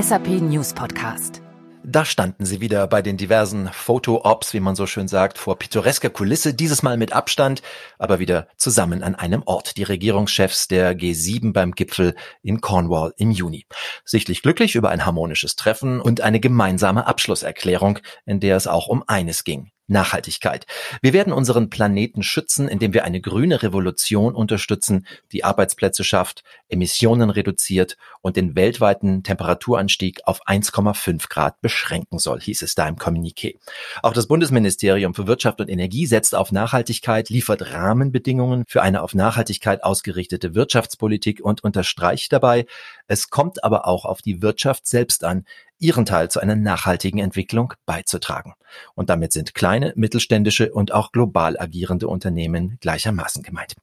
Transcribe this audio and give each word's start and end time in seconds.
SAP 0.00 0.28
News 0.28 0.72
Podcast. 0.72 1.42
Da 1.84 2.04
standen 2.06 2.46
sie 2.46 2.60
wieder 2.60 2.86
bei 2.86 3.02
den 3.02 3.16
diversen 3.18 3.68
Foto-Ops, 3.68 4.54
wie 4.54 4.60
man 4.60 4.74
so 4.74 4.86
schön 4.86 5.08
sagt, 5.08 5.36
vor 5.36 5.58
pittoresker 5.58 6.08
Kulisse, 6.08 6.54
dieses 6.54 6.82
Mal 6.82 6.96
mit 6.96 7.12
Abstand, 7.12 7.60
aber 7.98 8.18
wieder 8.18 8.48
zusammen 8.56 9.02
an 9.02 9.14
einem 9.14 9.42
Ort. 9.44 9.76
Die 9.76 9.82
Regierungschefs 9.82 10.68
der 10.68 10.96
G7 10.96 11.52
beim 11.52 11.72
Gipfel 11.72 12.14
in 12.42 12.60
Cornwall 12.60 13.12
im 13.18 13.30
Juni. 13.30 13.66
Sichtlich 14.04 14.42
glücklich 14.42 14.74
über 14.74 14.88
ein 14.88 15.04
harmonisches 15.04 15.56
Treffen 15.56 16.00
und 16.00 16.22
eine 16.22 16.40
gemeinsame 16.40 17.06
Abschlusserklärung, 17.06 17.98
in 18.24 18.40
der 18.40 18.56
es 18.56 18.66
auch 18.66 18.86
um 18.86 19.04
eines 19.06 19.44
ging. 19.44 19.70
Nachhaltigkeit. 19.90 20.66
Wir 21.02 21.12
werden 21.12 21.32
unseren 21.32 21.70
Planeten 21.70 22.22
schützen, 22.22 22.68
indem 22.68 22.94
wir 22.94 23.04
eine 23.04 23.20
grüne 23.20 23.62
Revolution 23.62 24.34
unterstützen, 24.34 25.06
die 25.32 25.44
Arbeitsplätze 25.44 26.04
schafft, 26.04 26.42
Emissionen 26.68 27.30
reduziert 27.30 27.96
und 28.22 28.36
den 28.36 28.54
weltweiten 28.54 29.22
Temperaturanstieg 29.22 30.20
auf 30.24 30.46
1,5 30.46 31.28
Grad 31.28 31.60
beschränken 31.60 32.18
soll, 32.18 32.40
hieß 32.40 32.62
es 32.62 32.74
da 32.74 32.88
im 32.88 32.96
Kommuniqué. 32.96 33.56
Auch 34.02 34.12
das 34.12 34.26
Bundesministerium 34.26 35.14
für 35.14 35.26
Wirtschaft 35.26 35.60
und 35.60 35.68
Energie 35.68 36.06
setzt 36.06 36.34
auf 36.34 36.52
Nachhaltigkeit, 36.52 37.28
liefert 37.28 37.72
Rahmenbedingungen 37.72 38.64
für 38.66 38.82
eine 38.82 39.02
auf 39.02 39.14
Nachhaltigkeit 39.14 39.82
ausgerichtete 39.82 40.54
Wirtschaftspolitik 40.54 41.40
und 41.42 41.64
unterstreicht 41.64 42.32
dabei, 42.32 42.66
es 43.06 43.28
kommt 43.28 43.64
aber 43.64 43.86
auch 43.86 44.04
auf 44.04 44.22
die 44.22 44.40
Wirtschaft 44.40 44.86
selbst 44.86 45.24
an, 45.24 45.44
ihren 45.80 46.06
Teil 46.06 46.30
zu 46.30 46.38
einer 46.40 46.54
nachhaltigen 46.54 47.18
Entwicklung 47.18 47.74
beizutragen. 47.86 48.54
Und 48.94 49.10
damit 49.10 49.32
sind 49.32 49.54
kleine, 49.54 49.92
mittelständische 49.96 50.72
und 50.72 50.92
auch 50.92 51.10
global 51.10 51.58
agierende 51.58 52.06
Unternehmen 52.06 52.78
gleichermaßen 52.80 53.42
gemeint. 53.42 53.74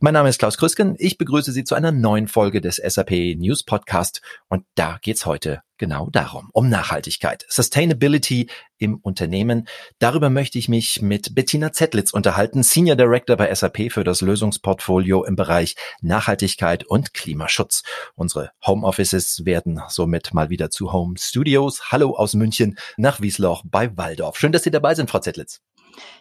Mein 0.00 0.14
Name 0.14 0.28
ist 0.28 0.38
Klaus 0.38 0.56
Krüsken. 0.56 0.94
Ich 0.98 1.18
begrüße 1.18 1.52
Sie 1.52 1.64
zu 1.64 1.74
einer 1.74 1.92
neuen 1.92 2.28
Folge 2.28 2.60
des 2.60 2.76
SAP 2.76 3.36
News 3.36 3.64
Podcast. 3.64 4.22
Und 4.48 4.64
da 4.76 4.98
geht's 5.02 5.26
heute 5.26 5.62
genau 5.82 6.10
darum, 6.12 6.48
um 6.52 6.68
Nachhaltigkeit, 6.68 7.44
Sustainability 7.48 8.48
im 8.78 8.98
Unternehmen. 9.02 9.66
Darüber 9.98 10.30
möchte 10.30 10.56
ich 10.56 10.68
mich 10.68 11.02
mit 11.02 11.34
Bettina 11.34 11.72
Zettlitz 11.72 12.12
unterhalten, 12.12 12.62
Senior 12.62 12.94
Director 12.94 13.36
bei 13.36 13.52
SAP 13.52 13.90
für 13.90 14.04
das 14.04 14.20
Lösungsportfolio 14.20 15.24
im 15.24 15.34
Bereich 15.34 15.74
Nachhaltigkeit 16.00 16.84
und 16.84 17.14
Klimaschutz. 17.14 17.82
Unsere 18.14 18.52
Homeoffices 18.64 19.44
werden 19.44 19.82
somit 19.88 20.32
mal 20.32 20.50
wieder 20.50 20.70
zu 20.70 20.92
Home 20.92 21.16
Studios. 21.18 21.90
Hallo 21.90 22.14
aus 22.14 22.34
München 22.34 22.78
nach 22.96 23.20
Wiesloch 23.20 23.64
bei 23.64 23.96
Waldorf. 23.96 24.38
Schön, 24.38 24.52
dass 24.52 24.62
Sie 24.62 24.70
dabei 24.70 24.94
sind, 24.94 25.10
Frau 25.10 25.18
Zettlitz. 25.18 25.62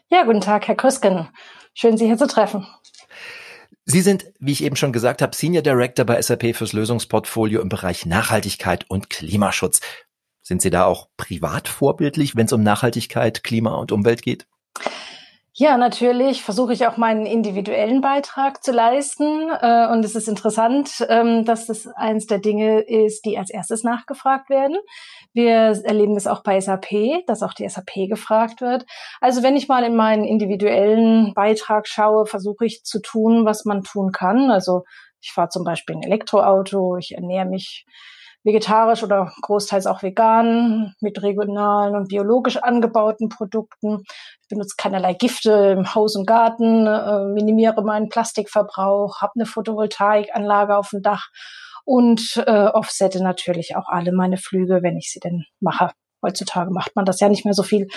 Ja, 0.10 0.24
guten 0.24 0.42
Tag, 0.42 0.68
Herr 0.68 0.76
Krüsken. 0.76 1.30
Schön, 1.76 1.98
Sie 1.98 2.08
hier 2.08 2.18
zu 2.18 2.26
treffen. 2.26 2.66
Sie 3.86 4.02
sind, 4.02 4.26
wie 4.40 4.52
ich 4.52 4.64
eben 4.64 4.76
schon 4.76 4.94
gesagt 4.94 5.22
habe, 5.22 5.36
Senior 5.36 5.64
Director 5.64 6.06
bei 6.06 6.22
SAP 6.22 6.56
fürs 6.56 6.74
Lösungsportfolio 6.74 7.62
im 7.62 7.70
Bereich 7.70 8.06
Nachhaltigkeit 8.06 8.86
und 8.90 9.10
Klimaschutz. 9.10 9.82
Sind 10.42 10.62
Sie 10.62 10.70
da 10.70 10.86
auch 10.86 11.08
privat 11.18 11.68
vorbildlich, 11.68 12.36
wenn 12.36 12.46
es 12.46 12.54
um 12.54 12.64
Nachhaltigkeit, 12.64 13.44
Klima 13.44 13.76
und 13.76 13.92
Umwelt 13.92 14.22
geht? 14.22 14.48
Ja, 15.54 15.76
natürlich 15.78 16.44
versuche 16.44 16.72
ich 16.72 16.88
auch 16.88 16.96
meinen 16.96 17.26
individuellen 17.26 18.00
Beitrag 18.00 18.64
zu 18.64 18.72
leisten. 18.72 19.50
Äh, 19.50 19.88
und 19.92 20.06
es 20.06 20.16
ist 20.16 20.30
interessant, 20.30 21.06
ähm, 21.10 21.44
dass 21.44 21.68
das 21.68 21.88
eins 21.88 22.26
der 22.26 22.40
Dinge 22.40 22.80
ist, 22.80 23.26
die 23.26 23.38
als 23.38 23.50
erstes 23.50 23.84
nachgefragt 23.84 24.50
werden. 24.50 24.78
Wir 25.34 25.80
erleben 25.86 26.16
das 26.16 26.28
auch 26.28 26.44
bei 26.44 26.60
SAP, 26.60 27.26
dass 27.28 27.44
auch 27.44 27.54
die 27.54 27.68
SAP 27.68 28.10
gefragt 28.10 28.62
wird. 28.62 28.86
Also 29.22 29.44
wenn 29.44 29.56
ich 29.56 29.68
mal 29.68 29.84
in 29.84 29.96
meinen 29.96 30.26
individuellen 30.26 31.34
Beitrag 31.34 31.88
schaue, 31.88 32.26
versuche 32.26 32.66
ich 32.66 32.84
zu 32.84 33.02
tun, 33.02 33.46
was 33.46 33.64
man 33.66 33.84
tun 33.84 34.12
kann. 34.12 34.52
Also 34.52 34.84
ich 35.22 35.32
fahre 35.32 35.50
zum 35.50 35.64
Beispiel 35.64 35.96
ein 35.96 36.04
Elektroauto, 36.04 36.98
ich 36.98 37.14
ernähre 37.16 37.46
mich 37.46 37.86
vegetarisch 38.44 39.04
oder 39.04 39.32
großteils 39.42 39.86
auch 39.86 40.02
vegan 40.02 40.96
mit 41.00 41.22
regionalen 41.22 41.96
und 41.96 42.08
biologisch 42.10 42.58
angebauten 42.58 43.30
Produkten. 43.30 44.04
Ich 44.42 44.48
benutze 44.50 44.76
keinerlei 44.78 45.14
Gifte 45.14 45.76
im 45.78 45.94
Haus 45.94 46.16
und 46.16 46.26
Garten, 46.26 46.88
äh, 46.88 47.26
minimiere 47.26 47.84
meinen 47.84 48.10
Plastikverbrauch, 48.10 49.22
habe 49.22 49.34
eine 49.36 49.46
Photovoltaikanlage 49.46 50.76
auf 50.76 50.90
dem 50.90 51.02
Dach 51.04 51.30
und 51.86 52.42
äh, 52.46 52.68
offsette 52.68 53.24
natürlich 53.24 53.76
auch 53.76 53.88
alle 53.88 54.12
meine 54.12 54.38
Flüge, 54.38 54.80
wenn 54.82 54.98
ich 54.98 55.12
sie 55.12 55.20
denn 55.20 55.44
mache. 55.60 55.92
Heutzutage 56.24 56.72
macht 56.72 56.96
man 56.96 57.06
das 57.06 57.20
ja 57.20 57.30
nicht 57.30 57.46
mehr 57.46 57.54
so 57.54 57.64
viel. 57.64 57.88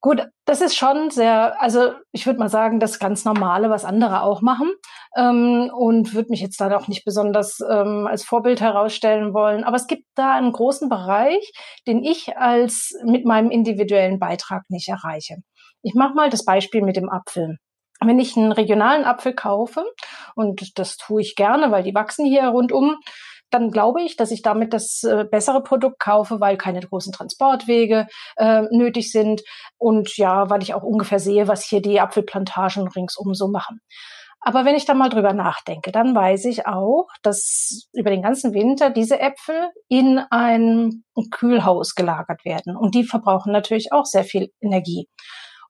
Gut, 0.00 0.28
das 0.44 0.60
ist 0.60 0.76
schon 0.76 1.10
sehr, 1.10 1.60
also 1.60 1.92
ich 2.12 2.24
würde 2.24 2.38
mal 2.38 2.48
sagen, 2.48 2.78
das 2.78 3.00
ganz 3.00 3.24
Normale, 3.24 3.68
was 3.68 3.84
andere 3.84 4.22
auch 4.22 4.42
machen 4.42 4.70
ähm, 5.16 5.72
und 5.76 6.14
würde 6.14 6.30
mich 6.30 6.40
jetzt 6.40 6.60
da 6.60 6.76
auch 6.76 6.86
nicht 6.86 7.04
besonders 7.04 7.58
ähm, 7.68 8.06
als 8.06 8.24
Vorbild 8.24 8.60
herausstellen 8.60 9.34
wollen. 9.34 9.64
Aber 9.64 9.74
es 9.74 9.88
gibt 9.88 10.04
da 10.14 10.34
einen 10.36 10.52
großen 10.52 10.88
Bereich, 10.88 11.50
den 11.88 12.04
ich 12.04 12.36
als 12.36 12.96
mit 13.04 13.24
meinem 13.24 13.50
individuellen 13.50 14.20
Beitrag 14.20 14.62
nicht 14.68 14.88
erreiche. 14.88 15.38
Ich 15.82 15.94
mache 15.94 16.14
mal 16.14 16.30
das 16.30 16.44
Beispiel 16.44 16.82
mit 16.82 16.96
dem 16.96 17.10
Apfel. 17.10 17.58
Wenn 18.04 18.18
ich 18.18 18.36
einen 18.36 18.52
regionalen 18.52 19.04
Apfel 19.04 19.34
kaufe, 19.34 19.84
und 20.34 20.78
das 20.78 20.96
tue 20.96 21.20
ich 21.20 21.34
gerne, 21.34 21.70
weil 21.70 21.82
die 21.82 21.94
wachsen 21.94 22.26
hier 22.26 22.46
rundum, 22.46 22.96
dann 23.50 23.70
glaube 23.70 24.02
ich, 24.02 24.16
dass 24.16 24.30
ich 24.30 24.42
damit 24.42 24.72
das 24.72 25.02
äh, 25.04 25.24
bessere 25.24 25.62
Produkt 25.62 25.98
kaufe, 25.98 26.40
weil 26.40 26.56
keine 26.56 26.80
großen 26.80 27.12
Transportwege 27.12 28.06
äh, 28.36 28.62
nötig 28.70 29.10
sind 29.10 29.42
und 29.78 30.16
ja, 30.16 30.50
weil 30.50 30.62
ich 30.62 30.74
auch 30.74 30.82
ungefähr 30.82 31.18
sehe, 31.18 31.48
was 31.48 31.64
hier 31.64 31.80
die 31.80 32.00
Apfelplantagen 32.00 32.88
ringsum 32.88 33.34
so 33.34 33.48
machen. 33.48 33.80
Aber 34.40 34.64
wenn 34.64 34.76
ich 34.76 34.84
da 34.84 34.94
mal 34.94 35.08
drüber 35.08 35.32
nachdenke, 35.32 35.90
dann 35.90 36.14
weiß 36.14 36.44
ich 36.44 36.66
auch, 36.66 37.08
dass 37.22 37.88
über 37.92 38.10
den 38.10 38.22
ganzen 38.22 38.54
Winter 38.54 38.90
diese 38.90 39.18
Äpfel 39.18 39.70
in 39.88 40.20
ein 40.30 41.02
Kühlhaus 41.32 41.94
gelagert 41.94 42.44
werden. 42.44 42.76
Und 42.76 42.94
die 42.94 43.02
verbrauchen 43.02 43.52
natürlich 43.52 43.92
auch 43.92 44.04
sehr 44.04 44.24
viel 44.24 44.52
Energie. 44.60 45.08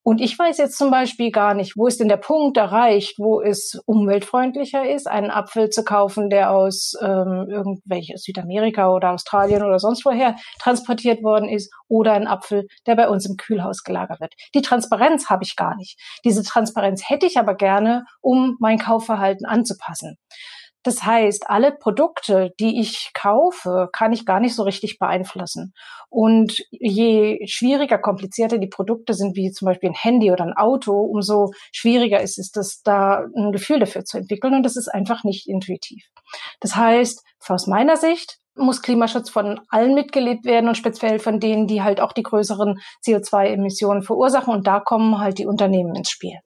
Und 0.08 0.22
ich 0.22 0.38
weiß 0.38 0.56
jetzt 0.56 0.78
zum 0.78 0.91
Beispiel 0.91 1.30
gar 1.30 1.52
nicht, 1.52 1.76
wo 1.76 1.86
ist 1.86 2.00
denn 2.00 2.08
der 2.08 2.16
Punkt 2.16 2.56
erreicht, 2.56 3.19
wo 3.19 3.42
es 3.42 3.78
umweltfreundlicher 3.84 4.88
ist, 4.88 5.06
einen 5.06 5.30
Apfel 5.30 5.69
zu 5.69 5.84
kaufen, 5.84 6.30
der 6.30 6.50
aus 6.50 6.94
ähm, 7.02 7.46
irgendwelches 7.50 8.22
Südamerika 8.22 8.91
oder 8.91 9.12
Australien 9.12 9.62
oder 9.62 9.78
sonst 9.78 10.06
woher 10.06 10.36
transportiert 10.62 11.22
worden 11.22 11.50
ist, 11.50 11.70
oder 11.88 12.14
ein 12.14 12.26
Apfel, 12.26 12.69
der 12.86 12.96
bei 12.96 13.10
uns 13.10 13.28
im 13.28 13.36
Kühlhaus 13.36 13.82
gelagert 13.82 14.19
wird. 14.22 14.32
Die 14.54 14.62
Transparenz 14.62 15.28
habe 15.28 15.44
ich 15.44 15.56
gar 15.56 15.76
nicht. 15.76 16.00
Diese 16.25 16.42
Transparenz 16.42 17.02
hätte 17.06 17.26
ich 17.26 17.36
aber 17.36 17.54
gerne, 17.54 18.04
um 18.22 18.56
mein 18.60 18.78
Kaufverhalten 18.78 19.44
anzupassen. 19.44 20.16
Das 20.88 21.04
heißt, 21.04 21.50
alle 21.50 21.72
Produkte, 21.72 22.54
die 22.59 22.81
ich 22.81 23.10
kaufe, 23.12 23.91
kann 23.93 24.15
ich 24.15 24.25
gar 24.25 24.41
nicht 24.41 24.54
so 24.54 24.62
richtig 24.62 24.99
beeinflussen. 24.99 25.75
Und 26.09 26.65
je 26.71 27.47
schwieriger, 27.47 27.99
komplizierter 27.99 28.56
die 28.56 28.69
Produkte 28.69 29.12
sind, 29.12 29.37
wie 29.37 29.53
zum 29.53 29.66
Beispiel 29.66 29.91
ein 29.91 29.94
Handy 29.94 30.32
oder 30.32 30.44
ein 30.44 30.56
Auto, 30.56 30.94
umso 30.94 31.50
schwieriger 31.72 32.22
ist 32.22 32.38
es, 32.38 32.53
das 32.53 32.81
da 32.84 33.26
ein 33.37 33.53
Gefühl 33.53 33.81
dafür 33.81 34.06
zu 34.06 34.16
entwickeln. 34.16 34.54
Und 34.54 34.62
das 34.62 34.76
ist 34.76 34.88
einfach 34.88 35.25
nicht 35.25 35.47
intuitiv. 35.47 36.06
Das 36.60 36.75
heißt, 36.75 37.22
aus 37.47 37.66
meiner 37.66 37.99
Sicht 37.99 38.38
muss 38.56 38.81
Klimaschutz 38.81 39.28
von 39.28 39.60
allen 39.69 39.93
mitgelebt 39.93 40.47
werden 40.47 40.69
und 40.69 40.78
speziell 40.78 41.19
von 41.19 41.38
denen, 41.38 41.66
die 41.66 41.82
halt 41.82 42.00
auch 42.00 42.15
die 42.15 42.22
größeren 42.22 42.81
CO2-Emissionen 43.06 44.00
verursachen. 44.00 44.55
Und 44.55 44.66
da 44.66 44.81
kommen 44.81 45.19
halt 45.19 45.37
die 45.37 45.47
Unternehmen 45.47 45.94
ins 45.94 46.09
Spiel. 46.09 46.38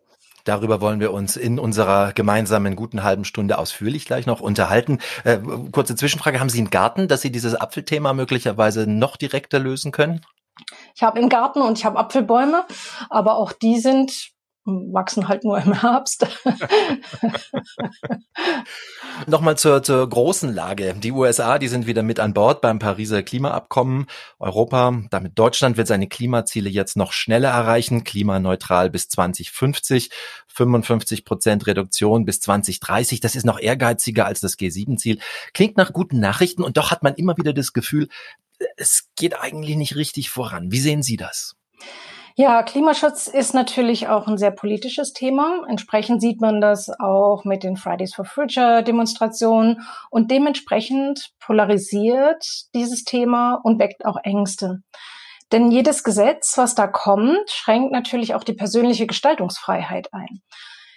Darüber 0.45 0.81
wollen 0.81 1.01
wir 1.01 1.13
uns 1.13 1.37
in 1.37 1.59
unserer 1.59 2.13
gemeinsamen 2.13 2.77
guten 2.77 3.03
halben 3.03 3.25
Stunde 3.25 3.59
ausführlich 3.59 4.07
gleich 4.07 4.27
noch 4.27 4.41
unterhalten. 4.41 4.99
Äh, 5.25 5.39
kurze 5.71 5.97
Zwischenfrage, 5.97 6.41
haben 6.41 6.49
Sie 6.49 6.59
einen 6.59 6.71
Garten, 6.71 7.09
dass 7.09 7.21
Sie 7.21 7.33
dieses 7.33 7.55
Apfelthema 7.55 8.13
möglicherweise 8.13 8.87
noch 8.87 9.17
direkter 9.17 9.59
lösen 9.59 9.93
können? 9.93 10.25
Ich 10.95 11.03
habe 11.03 11.19
einen 11.19 11.29
Garten 11.29 11.63
und 11.63 11.79
ich 11.79 11.85
habe 11.85 11.99
Apfelbäume, 11.99 12.65
aber 13.09 13.37
auch 13.37 13.53
die 13.53 13.79
sind 13.79 14.33
wachsen 14.65 15.27
halt 15.29 15.45
nur 15.45 15.59
im 15.59 15.73
Herbst. 15.73 16.27
Nochmal 19.27 19.59
zur, 19.59 19.83
zur 19.83 20.09
großen 20.09 20.55
Lage. 20.55 20.95
Die 20.95 21.11
USA, 21.11 21.59
die 21.59 21.69
sind 21.69 21.87
wieder 21.87 22.03
mit 22.03 22.21
an 22.21 22.33
Bord 22.33 22.61
beim 22.61 22.79
Pariser 22.79 23.23
Klimaabkommen. 23.23 24.07
Europa, 24.39 25.03
damit 25.11 25.39
Deutschland, 25.39 25.77
wird 25.77 25.89
seine 25.89 26.09
Klimaziele 26.09 26.71
jetzt 26.71 26.97
noch 26.97 27.13
schneller 27.13 27.51
erreichen. 27.51 28.05
Klimaneutral 28.05 28.91
bis 28.91 29.09
2050, 29.09 30.11
55 30.47 31.25
Prozent 31.25 31.67
Reduktion 31.67 32.25
bis 32.25 32.41
2030. 32.41 33.21
Das 33.21 33.35
ist 33.35 33.45
noch 33.45 33.59
ehrgeiziger 33.59 34.27
als 34.27 34.41
das 34.41 34.59
G7-Ziel. 34.59 35.19
Klingt 35.55 35.77
nach 35.77 35.93
guten 35.93 36.21
Nachrichten 36.21 36.63
und 36.63 36.77
doch 36.77 36.93
hat 36.93 37.03
man 37.03 37.15
immer 37.15 37.37
wieder 37.37 37.53
das 37.53 37.73
Gefühl, 37.73 38.09
es 38.77 39.09
geht 39.17 39.37
eigentlich 39.37 39.77
nicht 39.77 39.97
richtig 39.97 40.31
voran. 40.31 40.71
Wie 40.71 40.79
sehen 40.79 41.03
Sie 41.03 41.17
das? 41.17 41.57
Ja, 42.35 42.63
Klimaschutz 42.63 43.27
ist 43.27 43.53
natürlich 43.53 44.09
auch 44.09 44.27
ein 44.27 44.39
sehr 44.39 44.53
politisches 44.53 45.13
Thema. 45.13 45.65
Entsprechend 45.69 46.23
sieht 46.23 46.41
man 46.41 46.63
das 46.63 46.89
auch 46.99 47.45
mit 47.45 47.63
den 47.63 47.77
Fridays 47.77 48.15
for 48.15 48.25
Future 48.25 48.83
Demonstrationen 48.83 49.83
und 50.11 50.31
dementsprechend 50.31 51.33
polarisiert 51.41 52.45
dieses 52.75 53.05
Thema 53.05 53.61
und 53.63 53.79
weckt 53.79 54.07
auch 54.07 54.17
Ängste. 54.23 54.83
Denn 55.53 55.71
jedes 55.71 56.05
Gesetz, 56.05 56.57
was 56.57 56.75
da 56.75 56.87
kommt, 56.87 57.51
schränkt 57.51 57.93
natürlich 57.93 58.35
auch 58.35 58.45
die 58.45 58.55
persönliche 58.55 59.07
Gestaltungsfreiheit 59.07 60.09
ein. 60.15 60.41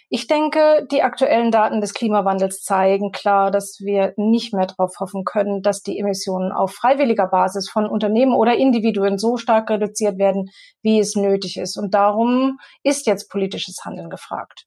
Ich 0.10 0.28
denke, 0.28 0.86
die 0.92 1.02
aktuellen 1.02 1.50
Daten 1.50 1.82
des 1.82 1.96
Klimawandels 1.96 2.62
zeigen 2.62 3.12
klar, 3.12 3.50
dass 3.50 3.80
wir 3.80 4.14
nicht 4.18 4.54
mehr 4.54 4.68
darauf 4.68 5.00
hoffen 5.00 5.24
können, 5.26 5.64
dass 5.64 5.82
die 5.82 5.98
Emissionen 5.98 6.52
auf 6.52 6.74
freiwilliger 6.74 7.28
Basis 7.28 7.70
von 7.70 7.88
Unternehmen 7.88 8.34
oder 8.34 8.56
Individuen 8.56 9.18
so 9.18 9.38
stark 9.38 9.70
reduziert 9.72 10.20
werden, 10.20 10.52
wie 10.84 11.00
es 11.00 11.16
nötig 11.16 11.58
ist. 11.58 11.76
Und 11.78 11.96
darum 11.96 12.60
ist 12.84 13.08
jetzt 13.08 13.32
politisches 13.32 13.84
Handeln 13.84 14.12
gefragt. 14.12 14.66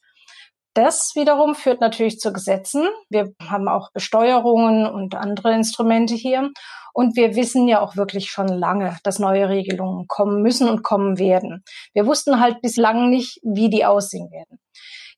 Das 0.75 1.13
wiederum 1.15 1.55
führt 1.55 1.81
natürlich 1.81 2.19
zu 2.19 2.33
Gesetzen. 2.33 2.89
Wir 3.09 3.33
haben 3.49 3.69
auch 3.69 3.91
Besteuerungen 3.93 4.87
und 4.87 5.15
andere 5.15 5.53
Instrumente 5.55 6.15
hier. 6.15 6.51
Und 6.93 7.17
wir 7.17 7.37
wissen 7.37 7.69
ja 7.69 7.81
auch 7.81 7.97
wirklich 7.97 8.31
schon 8.31 8.49
lange, 8.49 8.97
dass 9.05 9.19
neue 9.19 9.49
Regelungen 9.49 10.07
kommen 10.09 10.43
müssen 10.43 10.69
und 10.69 10.83
kommen 10.83 11.19
werden. 11.19 11.63
Wir 11.95 12.07
wussten 12.07 12.41
halt 12.41 12.61
bislang 12.61 13.09
nicht, 13.09 13.41
wie 13.43 13.71
die 13.71 13.85
aussehen 13.85 14.31
werden. 14.31 14.59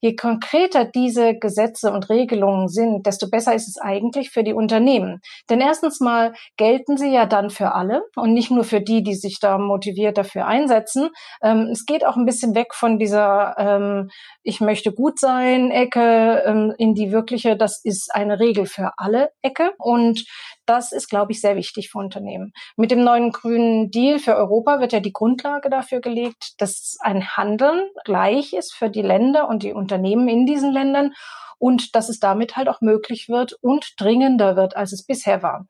Je 0.00 0.16
konkreter 0.16 0.84
diese 0.84 1.34
Gesetze 1.38 1.92
und 1.92 2.08
Regelungen 2.08 2.68
sind, 2.68 3.06
desto 3.06 3.28
besser 3.28 3.54
ist 3.54 3.68
es 3.68 3.78
eigentlich 3.78 4.30
für 4.30 4.42
die 4.42 4.54
Unternehmen. 4.54 5.20
Denn 5.48 5.60
erstens 5.60 6.00
mal 6.00 6.32
gelten 6.56 6.96
sie 6.96 7.12
ja 7.12 7.26
dann 7.26 7.50
für 7.50 7.72
alle 7.72 8.02
und 8.16 8.32
nicht 8.32 8.50
nur 8.50 8.64
für 8.64 8.80
die, 8.80 9.02
die 9.02 9.14
sich 9.14 9.38
da 9.40 9.58
motiviert 9.58 10.18
dafür 10.18 10.46
einsetzen. 10.46 11.10
Ähm, 11.42 11.68
es 11.72 11.84
geht 11.84 12.06
auch 12.06 12.16
ein 12.16 12.26
bisschen 12.26 12.54
weg 12.54 12.74
von 12.74 12.98
dieser 12.98 13.54
ähm, 13.58 14.10
Ich 14.42 14.60
möchte 14.60 14.92
gut 14.92 15.18
sein 15.18 15.70
Ecke 15.70 16.42
ähm, 16.46 16.74
in 16.78 16.94
die 16.94 17.12
wirkliche, 17.12 17.56
das 17.56 17.80
ist 17.84 18.14
eine 18.14 18.40
Regel 18.40 18.66
für 18.66 18.92
alle 18.96 19.30
Ecke. 19.42 19.72
Und 19.78 20.24
das 20.66 20.92
ist, 20.92 21.08
glaube 21.08 21.32
ich, 21.32 21.40
sehr 21.40 21.56
wichtig 21.56 21.90
für 21.90 21.98
Unternehmen. 21.98 22.52
Mit 22.76 22.90
dem 22.90 23.02
neuen 23.02 23.32
grünen 23.32 23.90
Deal 23.90 24.18
für 24.18 24.36
Europa 24.36 24.80
wird 24.80 24.92
ja 24.92 25.00
die 25.00 25.12
Grundlage 25.12 25.70
dafür 25.70 26.00
gelegt, 26.00 26.54
dass 26.58 26.96
ein 27.00 27.36
Handeln 27.36 27.88
gleich 28.04 28.52
ist 28.52 28.74
für 28.74 28.90
die 28.90 29.02
Länder 29.02 29.48
und 29.48 29.62
die 29.62 29.72
Unternehmen 29.72 30.28
in 30.28 30.46
diesen 30.46 30.72
Ländern 30.72 31.12
und 31.58 31.94
dass 31.94 32.08
es 32.08 32.20
damit 32.20 32.56
halt 32.56 32.68
auch 32.68 32.80
möglich 32.80 33.28
wird 33.28 33.54
und 33.60 33.94
dringender 33.98 34.56
wird, 34.56 34.76
als 34.76 34.92
es 34.92 35.04
bisher 35.04 35.42
war 35.42 35.66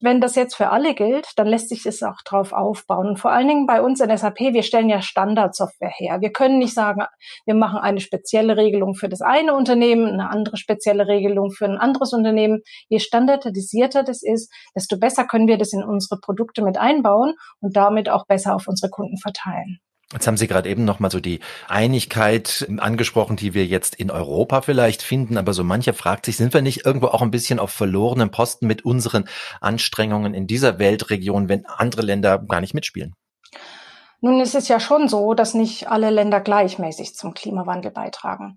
wenn 0.00 0.20
das 0.20 0.34
jetzt 0.34 0.56
für 0.56 0.70
alle 0.70 0.94
gilt, 0.94 1.32
dann 1.36 1.46
lässt 1.46 1.68
sich 1.68 1.84
es 1.84 2.02
auch 2.02 2.22
drauf 2.24 2.52
aufbauen. 2.52 3.08
Und 3.08 3.18
vor 3.18 3.32
allen 3.32 3.48
Dingen 3.48 3.66
bei 3.66 3.82
uns 3.82 4.00
in 4.00 4.16
SAP, 4.16 4.40
wir 4.40 4.62
stellen 4.62 4.88
ja 4.88 5.02
Standardsoftware 5.02 5.92
her. 5.94 6.20
Wir 6.20 6.32
können 6.32 6.58
nicht 6.58 6.74
sagen, 6.74 7.02
wir 7.44 7.54
machen 7.54 7.78
eine 7.78 8.00
spezielle 8.00 8.56
Regelung 8.56 8.94
für 8.94 9.08
das 9.08 9.20
eine 9.20 9.54
Unternehmen, 9.54 10.06
eine 10.06 10.30
andere 10.30 10.56
spezielle 10.56 11.06
Regelung 11.06 11.50
für 11.50 11.66
ein 11.66 11.76
anderes 11.76 12.12
Unternehmen. 12.12 12.62
Je 12.88 12.98
standardisierter 12.98 14.02
das 14.02 14.22
ist, 14.22 14.50
desto 14.74 14.98
besser 14.98 15.26
können 15.26 15.48
wir 15.48 15.58
das 15.58 15.72
in 15.72 15.84
unsere 15.84 16.18
Produkte 16.20 16.62
mit 16.62 16.78
einbauen 16.78 17.34
und 17.60 17.76
damit 17.76 18.08
auch 18.08 18.26
besser 18.26 18.54
auf 18.54 18.68
unsere 18.68 18.90
Kunden 18.90 19.18
verteilen. 19.18 19.80
Jetzt 20.12 20.26
haben 20.26 20.36
Sie 20.36 20.48
gerade 20.48 20.68
eben 20.68 20.84
nochmal 20.84 21.12
so 21.12 21.20
die 21.20 21.38
Einigkeit 21.68 22.66
angesprochen, 22.78 23.36
die 23.36 23.54
wir 23.54 23.64
jetzt 23.64 23.94
in 23.94 24.10
Europa 24.10 24.60
vielleicht 24.60 25.02
finden, 25.02 25.38
aber 25.38 25.52
so 25.52 25.62
mancher 25.62 25.94
fragt 25.94 26.26
sich, 26.26 26.36
sind 26.36 26.52
wir 26.52 26.62
nicht 26.62 26.84
irgendwo 26.84 27.06
auch 27.08 27.22
ein 27.22 27.30
bisschen 27.30 27.60
auf 27.60 27.70
verlorenen 27.70 28.32
Posten 28.32 28.66
mit 28.66 28.84
unseren 28.84 29.28
Anstrengungen 29.60 30.34
in 30.34 30.48
dieser 30.48 30.80
Weltregion, 30.80 31.48
wenn 31.48 31.64
andere 31.64 32.02
Länder 32.02 32.38
gar 32.38 32.60
nicht 32.60 32.74
mitspielen? 32.74 33.14
Nun 34.20 34.40
ist 34.40 34.56
es 34.56 34.66
ja 34.66 34.80
schon 34.80 35.08
so, 35.08 35.32
dass 35.34 35.54
nicht 35.54 35.88
alle 35.88 36.10
Länder 36.10 36.40
gleichmäßig 36.40 37.14
zum 37.14 37.32
Klimawandel 37.32 37.92
beitragen. 37.92 38.56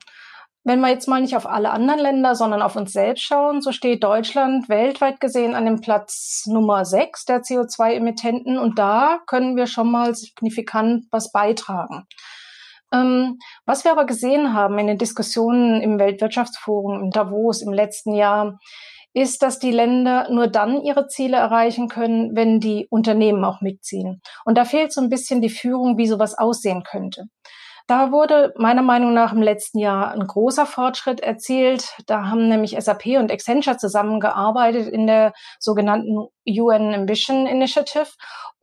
Wenn 0.65 0.80
wir 0.80 0.89
jetzt 0.89 1.10
mal 1.10 1.19
nicht 1.19 1.36
auf 1.36 1.45
alle 1.45 1.71
anderen 1.71 2.00
Länder, 2.00 2.36
sondern 2.36 2.62
auf 2.62 2.77
uns 2.77 2.94
selbst 2.94 3.24
schauen, 3.24 3.62
so 3.62 3.74
steht 3.74 4.04
Deutschland 4.04 4.69
weltweit 4.69 5.19
gesehen 5.19 5.56
an 5.56 5.65
dem 5.65 5.81
Platz 5.81 6.45
Nummer 6.48 6.86
6 6.86 7.25
der 7.25 7.42
CO2-Emittenten 7.42 8.57
und 8.57 8.80
da 8.80 9.19
können 9.27 9.57
wir 9.57 9.68
schon 9.68 9.92
mal 9.92 10.15
signifikant 10.15 11.06
was 11.12 11.33
beitragen. 11.33 12.06
Ähm, 12.94 13.39
was 13.65 13.83
wir 13.83 13.92
aber 13.92 14.06
gesehen 14.06 14.54
haben 14.54 14.80
in 14.80 14.88
den 14.88 14.98
Diskussionen 14.98 15.81
im 15.81 16.00
Weltwirtschaftsforum 16.00 17.04
in 17.04 17.09
Davos 17.09 17.62
im 17.62 17.74
letzten 17.74 18.13
Jahr, 18.13 18.59
ist, 19.13 19.44
dass 19.44 19.59
die 19.59 19.71
Länder 19.71 20.27
nur 20.31 20.48
dann 20.48 20.81
ihre 20.81 21.07
Ziele 21.07 21.38
erreichen 21.38 21.88
können, 21.88 22.36
wenn 22.36 22.59
die 22.59 22.88
Unternehmen 22.89 23.44
auch 23.45 23.62
mitziehen. 23.62 24.21
Und 24.45 24.57
da 24.57 24.66
fehlt 24.66 24.92
so 24.92 25.01
ein 25.01 25.09
bisschen 25.09 25.42
die 25.42 25.50
Führung, 25.50 25.98
wie 25.98 26.07
sowas 26.07 26.38
aussehen 26.38 26.83
könnte. 26.83 27.25
Da 27.88 28.12
wurde 28.12 28.53
meiner 28.57 28.81
Meinung 28.81 29.13
nach 29.13 29.33
im 29.33 29.41
letzten 29.41 29.77
Jahr 29.77 30.12
ein 30.12 30.25
großer 30.25 30.65
Fortschritt 30.65 31.19
erzielt. 31.19 31.95
Da 32.07 32.27
haben 32.27 32.47
nämlich 32.47 32.77
SAP 32.80 33.18
und 33.19 33.31
Accenture 33.31 33.77
zusammengearbeitet 33.77 34.88
in 34.88 35.06
der 35.06 35.33
sogenannten 35.59 36.27
UN 36.47 36.94
Ambition 36.94 37.45
Initiative. 37.45 38.07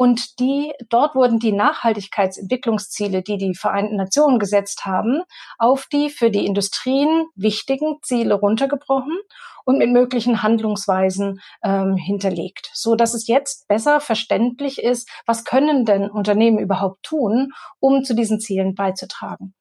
Und 0.01 0.41
die, 0.41 0.73
dort 0.89 1.15
wurden 1.15 1.41
die 1.41 1.53
Nachhaltigkeitsentwicklungsziele, 1.53 3.21
die 3.21 3.37
die 3.37 3.55
Vereinten 3.55 3.97
Nationen 3.97 4.39
gesetzt 4.39 4.87
haben, 4.87 5.25
auf 5.59 5.89
die 5.93 6.09
für 6.09 6.31
die 6.31 6.47
Industrien 6.47 7.27
wichtigen 7.35 7.99
Ziele 8.01 8.33
runtergebrochen 8.33 9.19
und 9.67 9.77
mit 9.77 9.91
möglichen 9.91 10.43
Handlungsweisen 10.43 11.43
ähm, 11.63 11.97
hinterlegt, 11.97 12.71
so 12.73 12.95
dass 12.95 13.13
es 13.13 13.27
jetzt 13.27 13.69
besser 13.69 14.01
verständlich 14.01 14.83
ist, 14.83 15.07
was 15.27 15.45
können 15.45 15.85
denn 15.85 16.11
Unternehmen 16.11 16.59
überhaupt 16.61 17.03
tun, 17.03 17.53
um 17.79 18.03
zu 18.03 18.15
diesen 18.15 18.41
Zielen 18.41 18.75
beizutragen. 18.75 19.53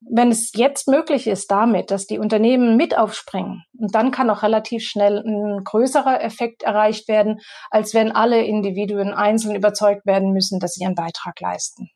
Wenn 0.00 0.30
es 0.30 0.52
jetzt 0.54 0.88
möglich 0.88 1.26
ist 1.26 1.50
damit, 1.50 1.90
dass 1.90 2.06
die 2.06 2.18
Unternehmen 2.18 2.76
mit 2.76 2.96
aufspringen, 2.96 3.64
und 3.78 3.94
dann 3.94 4.10
kann 4.10 4.30
auch 4.30 4.42
relativ 4.42 4.84
schnell 4.84 5.18
ein 5.18 5.64
größerer 5.64 6.22
Effekt 6.22 6.62
erreicht 6.62 7.08
werden, 7.08 7.40
als 7.70 7.94
wenn 7.94 8.12
alle 8.12 8.44
Individuen 8.44 9.12
einzeln 9.12 9.56
überzeugt 9.56 10.06
werden 10.06 10.32
müssen, 10.32 10.60
dass 10.60 10.74
sie 10.74 10.84
ihren 10.84 10.94
Beitrag 10.94 11.40
leisten. 11.40 11.90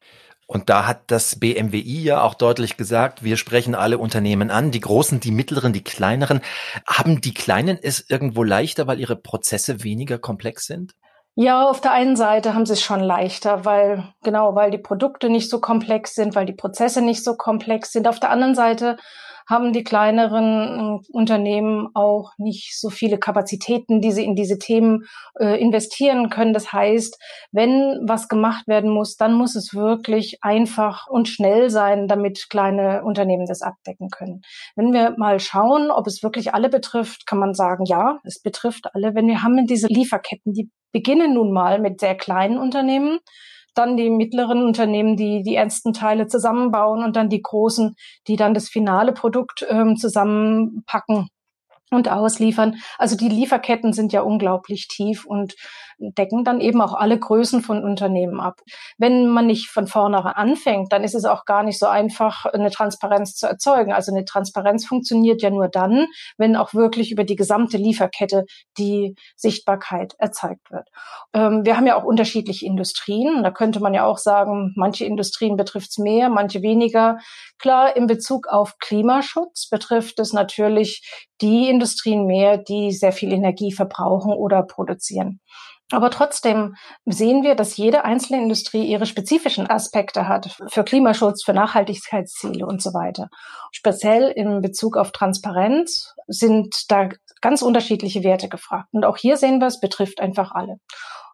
Und 0.47 0.69
da 0.69 0.85
hat 0.85 1.13
das 1.13 1.39
BMWI 1.39 2.03
ja 2.03 2.23
auch 2.23 2.35
deutlich 2.35 2.77
gesagt, 2.77 3.23
wir 3.23 3.37
sprechen 3.37 3.77
alle 3.77 3.99
Unternehmen 3.99 4.51
an, 4.51 4.73
die 4.73 4.81
großen, 4.81 5.21
die 5.21 5.31
mittleren, 5.31 5.73
die 5.73 5.85
kleineren. 5.85 6.41
Haben 6.89 7.21
die 7.21 7.35
kleinen 7.35 7.79
es 7.81 8.05
irgendwo 8.11 8.43
leichter, 8.43 8.89
weil 8.89 8.99
ihre 8.99 9.15
Prozesse 9.15 9.85
weniger 9.85 10.19
komplex 10.19 10.67
sind? 10.67 10.95
Ja, 11.43 11.71
auf 11.71 11.81
der 11.81 11.93
einen 11.93 12.17
Seite 12.17 12.53
haben 12.53 12.67
sie 12.67 12.75
es 12.75 12.83
schon 12.83 13.01
leichter, 13.01 13.65
weil, 13.65 14.05
genau, 14.23 14.55
weil 14.55 14.71
die 14.71 14.77
Produkte 14.77 15.31
nicht 15.31 15.49
so 15.49 15.59
komplex 15.59 16.15
sind, 16.15 16.35
weil 16.35 16.45
die 16.45 16.53
Prozesse 16.53 17.01
nicht 17.01 17.25
so 17.25 17.35
komplex 17.35 17.93
sind. 17.93 18.07
Auf 18.07 18.21
der 18.21 18.29
anderen 18.29 18.55
Seite 18.55 18.99
haben 19.49 19.73
die 19.73 19.83
kleineren 19.83 21.01
äh, 21.01 21.07
Unternehmen 21.13 21.89
auch 21.95 22.33
nicht 22.37 22.79
so 22.79 22.91
viele 22.91 23.17
Kapazitäten, 23.17 24.03
die 24.03 24.13
sie 24.13 24.23
in 24.23 24.35
diese 24.35 24.59
Themen 24.59 25.07
äh, 25.39 25.59
investieren 25.59 26.29
können. 26.29 26.53
Das 26.53 26.75
heißt, 26.75 27.19
wenn 27.53 27.99
was 28.07 28.29
gemacht 28.29 28.69
werden 28.69 28.91
muss, 28.91 29.17
dann 29.17 29.33
muss 29.33 29.57
es 29.57 29.73
wirklich 29.73 30.41
einfach 30.43 31.07
und 31.09 31.27
schnell 31.27 31.71
sein, 31.71 32.07
damit 32.07 32.51
kleine 32.51 33.03
Unternehmen 33.03 33.47
das 33.47 33.63
abdecken 33.63 34.11
können. 34.11 34.43
Wenn 34.77 34.93
wir 34.93 35.15
mal 35.17 35.41
schauen, 35.41 35.91
ob 35.91 36.07
es 36.07 36.23
wirklich 36.23 36.53
alle 36.53 36.69
betrifft, 36.69 37.27
kann 37.27 37.39
man 37.39 37.55
sagen, 37.55 37.87
ja, 37.87 38.19
es 38.25 38.43
betrifft 38.43 38.95
alle. 38.95 39.15
Wenn 39.15 39.27
wir 39.27 39.43
haben 39.43 39.67
diese 39.67 39.87
Lieferketten, 39.87 40.53
die 40.53 40.71
beginnen 40.93 41.35
nun 41.35 41.53
mal 41.53 41.79
mit 41.81 42.01
sehr 42.01 42.15
kleinen 42.15 42.59
Unternehmen 42.59 43.19
dann 43.75 43.97
die 43.97 44.11
mittleren 44.11 44.65
Unternehmen, 44.65 45.17
die 45.17 45.43
die 45.43 45.55
ersten 45.55 45.93
Teile 45.93 46.27
zusammenbauen 46.27 47.05
und 47.05 47.17
dann 47.17 47.29
die 47.29 47.41
großen, 47.41 47.95
die 48.27 48.37
dann 48.37 48.53
das 48.53 48.69
finale 48.69 49.13
Produkt 49.13 49.65
ähm, 49.69 49.97
zusammenpacken 49.97 51.29
und 51.91 52.09
ausliefern. 52.09 52.77
Also 52.99 53.17
die 53.17 53.29
Lieferketten 53.29 53.93
sind 53.93 54.13
ja 54.13 54.23
unglaublich 54.23 54.89
tief 54.89 55.27
und 55.27 55.55
decken 56.01 56.45
dann 56.45 56.61
eben 56.61 56.81
auch 56.81 56.95
alle 56.95 57.19
Größen 57.19 57.63
von 57.63 57.85
Unternehmen 57.85 58.41
ab. 58.41 58.61
Wenn 58.97 59.29
man 59.29 59.47
nicht 59.47 59.69
von 59.69 59.87
vornherein 59.87 60.35
anfängt, 60.35 60.93
dann 60.93 61.05
ist 61.05 61.15
es 61.15 61.25
auch 61.25 61.45
gar 61.45 61.63
nicht 61.63 61.79
so 61.79 61.87
einfach, 61.87 62.47
eine 62.47 62.71
Transparenz 62.71 63.35
zu 63.35 63.47
erzeugen. 63.47 63.93
Also 63.93 64.13
eine 64.13 64.25
Transparenz 64.25 64.87
funktioniert 64.87 65.43
ja 65.43 65.51
nur 65.51 65.69
dann, 65.69 66.07
wenn 66.39 66.57
auch 66.57 66.73
wirklich 66.75 67.13
über 67.13 67.25
die 67.25 67.37
gesamte 67.37 67.77
Lieferkette 67.77 68.45
die 68.79 69.15
Sichtbarkeit 69.37 70.15
erzeugt 70.19 70.71
wird. 70.71 70.89
Ähm, 71.35 71.65
wir 71.65 71.77
haben 71.77 71.87
ja 71.87 71.97
auch 71.97 72.05
unterschiedliche 72.05 72.67
Industrien. 72.67 73.43
Da 73.43 73.51
könnte 73.51 73.81
man 73.81 73.95
ja 73.95 74.07
auch 74.07 74.19
sagen, 74.19 74.73
manche 74.77 75.05
Industrien 75.05 75.57
betrifft 75.57 75.91
es 75.91 75.99
mehr, 75.99 76.31
manche 76.31 76.63
weniger. 76.63 77.19
Klar, 77.59 77.97
in 77.97 78.07
Bezug 78.07 78.49
auf 78.49 78.79
Klimaschutz 78.79 79.69
betrifft 79.69 80.19
es 80.19 80.33
natürlich 80.33 81.03
die 81.41 81.69
Industrien 81.81 82.27
mehr, 82.27 82.59
die 82.59 82.93
sehr 82.93 83.13
viel 83.13 83.33
Energie 83.33 83.73
verbrauchen 83.73 84.33
oder 84.33 84.63
produzieren. 84.63 85.41
Aber 85.93 86.11
trotzdem 86.11 86.77
sehen 87.05 87.43
wir, 87.43 87.57
dass 87.57 87.77
jede 87.77 88.05
einzelne 88.05 88.43
Industrie 88.43 88.85
ihre 88.85 89.07
spezifischen 89.07 89.69
Aspekte 89.69 90.29
hat 90.29 90.57
für 90.69 90.85
Klimaschutz, 90.85 91.43
für 91.43 91.53
Nachhaltigkeitsziele 91.53 92.65
und 92.65 92.81
so 92.81 92.95
weiter. 92.95 93.29
Speziell 93.73 94.29
in 94.29 94.61
Bezug 94.61 94.97
auf 94.97 95.11
Transparenz 95.11 96.15
sind 96.29 96.85
da 96.89 97.09
ganz 97.41 97.63
unterschiedliche 97.63 98.23
Werte 98.23 98.49
gefragt. 98.49 98.89
Und 98.93 99.05
auch 99.05 99.17
hier 99.17 99.37
sehen 99.37 99.59
wir, 99.59 99.67
es 99.67 99.81
betrifft 99.81 100.21
einfach 100.21 100.53
alle. 100.53 100.77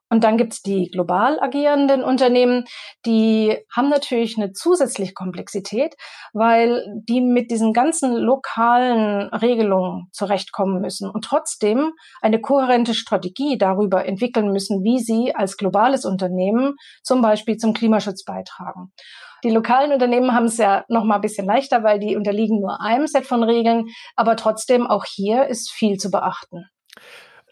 Und 0.08 0.22
dann 0.22 0.36
gibt's 0.36 0.62
die 0.62 0.88
global 0.90 1.40
agierenden 1.40 2.04
Unternehmen, 2.04 2.64
die 3.04 3.58
haben 3.75 3.88
natürlich 3.88 4.36
eine 4.36 4.52
zusätzliche 4.52 5.14
Komplexität, 5.14 5.96
weil 6.32 6.84
die 7.08 7.20
mit 7.20 7.50
diesen 7.50 7.72
ganzen 7.72 8.14
lokalen 8.16 9.28
Regelungen 9.34 10.08
zurechtkommen 10.12 10.80
müssen 10.80 11.10
und 11.10 11.25
trotzdem 11.25 11.92
eine 12.20 12.40
kohärente 12.40 12.94
Strategie 12.94 13.58
darüber 13.58 14.06
entwickeln 14.06 14.52
müssen, 14.52 14.84
wie 14.84 15.00
sie 15.00 15.34
als 15.34 15.56
globales 15.56 16.04
Unternehmen 16.04 16.76
zum 17.02 17.20
Beispiel 17.20 17.56
zum 17.56 17.75
Klimaschutz 17.75 18.25
beitragen. 18.25 18.92
Die 19.44 19.50
lokalen 19.50 19.92
Unternehmen 19.92 20.32
haben 20.32 20.46
es 20.46 20.56
ja 20.56 20.84
noch 20.88 21.04
mal 21.04 21.16
ein 21.16 21.20
bisschen 21.20 21.46
leichter, 21.46 21.82
weil 21.82 21.98
die 21.98 22.16
unterliegen 22.16 22.60
nur 22.60 22.80
einem 22.80 23.06
Set 23.06 23.26
von 23.26 23.42
Regeln. 23.42 23.86
Aber 24.14 24.36
trotzdem, 24.36 24.86
auch 24.86 25.04
hier 25.04 25.46
ist 25.46 25.70
viel 25.70 25.98
zu 25.98 26.10
beachten. 26.10 26.64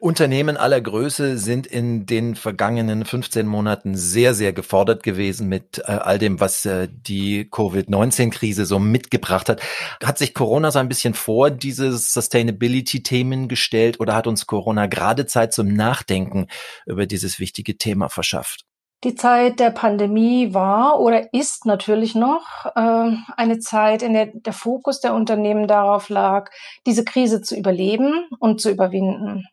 Unternehmen 0.05 0.59
aller 0.59 0.83
Größe 0.83 1.39
sind 1.39 1.67
in 1.67 2.05
den 2.05 2.35
vergangenen 2.35 3.07
15 3.07 3.47
Monaten 3.47 3.97
sehr, 3.97 4.35
sehr 4.35 4.53
gefordert 4.53 5.03
gewesen 5.03 5.49
mit 5.49 5.79
äh, 5.79 5.93
all 5.93 6.19
dem, 6.19 6.41
was 6.41 6.67
äh, 6.67 6.89
die 6.93 7.49
Covid-19-Krise 7.51 8.67
so 8.67 8.79
mitgebracht 8.79 9.49
hat. 9.49 9.63
Hat 10.05 10.19
sich 10.19 10.35
Corona 10.35 10.71
so 10.71 10.79
ein 10.79 10.91
bisschen 10.91 11.15
vor 11.15 11.51
diese 11.51 11.97
Sustainability-Themen 11.97 13.49
gestellt 13.49 13.99
oder 13.99 14.15
hat 14.15 14.27
uns 14.27 14.47
Corona 14.47 14.89
gerade 14.89 15.25
Zeit 15.25 15.55
zum 15.55 15.73
Nachdenken 15.73 16.49
über 16.85 17.07
dieses 17.07 17.39
wichtige 17.39 17.79
Thema 17.79 18.11
verschafft? 18.11 18.67
Die 19.05 19.15
Zeit 19.15 19.59
der 19.59 19.71
Pandemie 19.71 20.53
war 20.53 21.01
oder 21.01 21.33
ist 21.33 21.65
natürlich 21.65 22.15
noch 22.15 22.67
äh, 22.77 23.11
eine 23.39 23.59
Zeit, 23.59 24.03
in 24.03 24.13
der 24.13 24.27
der 24.35 24.53
Fokus 24.53 25.01
der 25.01 25.15
Unternehmen 25.15 25.67
darauf 25.67 26.11
lag, 26.11 26.51
diese 26.87 27.07
Krise 27.07 27.41
zu 27.41 27.57
überleben 27.57 28.29
und 28.39 28.61
zu 28.61 28.71
überwinden. 28.71 29.47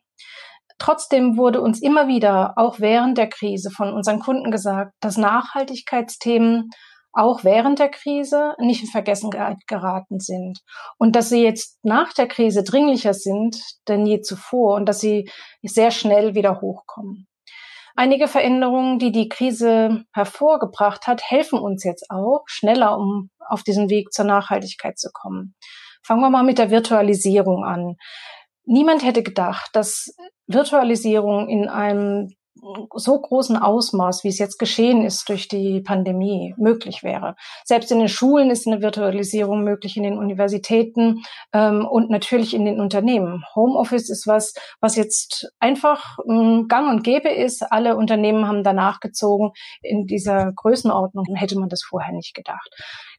Trotzdem 0.82 1.36
wurde 1.36 1.60
uns 1.60 1.80
immer 1.80 2.08
wieder, 2.08 2.54
auch 2.56 2.80
während 2.80 3.16
der 3.16 3.28
Krise, 3.28 3.70
von 3.70 3.92
unseren 3.94 4.18
Kunden 4.18 4.50
gesagt, 4.50 4.90
dass 4.98 5.16
Nachhaltigkeitsthemen 5.16 6.70
auch 7.12 7.44
während 7.44 7.78
der 7.78 7.88
Krise 7.88 8.54
nicht 8.58 8.82
in 8.82 8.88
Vergessenheit 8.88 9.58
geraten 9.68 10.18
sind 10.18 10.58
und 10.98 11.14
dass 11.14 11.28
sie 11.28 11.44
jetzt 11.44 11.78
nach 11.84 12.12
der 12.12 12.26
Krise 12.26 12.64
dringlicher 12.64 13.14
sind 13.14 13.62
denn 13.86 14.06
je 14.06 14.22
zuvor 14.22 14.74
und 14.74 14.86
dass 14.86 14.98
sie 14.98 15.30
sehr 15.62 15.92
schnell 15.92 16.34
wieder 16.34 16.60
hochkommen. 16.60 17.28
Einige 17.94 18.26
Veränderungen, 18.26 18.98
die 18.98 19.12
die 19.12 19.28
Krise 19.28 20.02
hervorgebracht 20.12 21.06
hat, 21.06 21.22
helfen 21.22 21.60
uns 21.60 21.84
jetzt 21.84 22.06
auch 22.10 22.42
schneller, 22.46 22.98
um 22.98 23.30
auf 23.38 23.62
diesen 23.62 23.88
Weg 23.88 24.12
zur 24.12 24.24
Nachhaltigkeit 24.24 24.98
zu 24.98 25.10
kommen. 25.12 25.54
Fangen 26.04 26.22
wir 26.22 26.30
mal 26.30 26.42
mit 26.42 26.58
der 26.58 26.70
Virtualisierung 26.70 27.64
an. 27.64 27.94
Niemand 28.64 29.04
hätte 29.04 29.22
gedacht, 29.22 29.70
dass 29.72 30.14
Virtualisierung 30.46 31.48
in 31.48 31.68
einem 31.68 32.28
so 32.94 33.20
großen 33.20 33.56
Ausmaß, 33.56 34.22
wie 34.22 34.28
es 34.28 34.38
jetzt 34.38 34.58
geschehen 34.58 35.04
ist 35.04 35.28
durch 35.28 35.48
die 35.48 35.80
Pandemie, 35.80 36.54
möglich 36.56 37.02
wäre. 37.02 37.34
Selbst 37.64 37.90
in 37.90 37.98
den 37.98 38.08
Schulen 38.08 38.50
ist 38.50 38.66
eine 38.66 38.82
Virtualisierung 38.82 39.64
möglich, 39.64 39.96
in 39.96 40.04
den 40.04 40.18
Universitäten 40.18 41.22
ähm, 41.52 41.86
und 41.86 42.10
natürlich 42.10 42.54
in 42.54 42.64
den 42.64 42.80
Unternehmen. 42.80 43.42
Homeoffice 43.56 44.10
ist 44.10 44.26
was, 44.26 44.54
was 44.80 44.96
jetzt 44.96 45.52
einfach 45.58 46.18
ähm, 46.28 46.66
gang 46.68 46.88
und 46.88 47.02
gäbe 47.02 47.30
ist. 47.30 47.62
Alle 47.72 47.96
Unternehmen 47.96 48.46
haben 48.46 48.62
danach 48.62 49.00
gezogen. 49.00 49.50
In 49.80 50.06
dieser 50.06 50.52
Größenordnung 50.52 51.24
hätte 51.34 51.58
man 51.58 51.68
das 51.68 51.82
vorher 51.82 52.12
nicht 52.12 52.34
gedacht. 52.34 52.70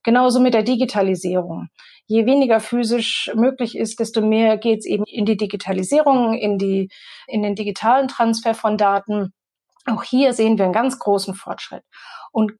Genauso 0.03 0.39
mit 0.39 0.53
der 0.53 0.63
Digitalisierung. 0.63 1.69
Je 2.05 2.25
weniger 2.25 2.59
physisch 2.59 3.31
möglich 3.35 3.77
ist, 3.77 3.99
desto 3.99 4.21
mehr 4.21 4.57
geht 4.57 4.79
es 4.79 4.85
eben 4.85 5.05
in 5.05 5.25
die 5.25 5.37
Digitalisierung, 5.37 6.33
in, 6.33 6.57
die, 6.57 6.89
in 7.27 7.41
den 7.41 7.55
digitalen 7.55 8.09
Transfer 8.09 8.53
von 8.53 8.77
Daten. 8.77 9.33
Auch 9.85 10.03
hier 10.03 10.33
sehen 10.33 10.57
wir 10.57 10.65
einen 10.65 10.73
ganz 10.73 10.99
großen 10.99 11.35
Fortschritt. 11.35 11.83
Und 12.31 12.53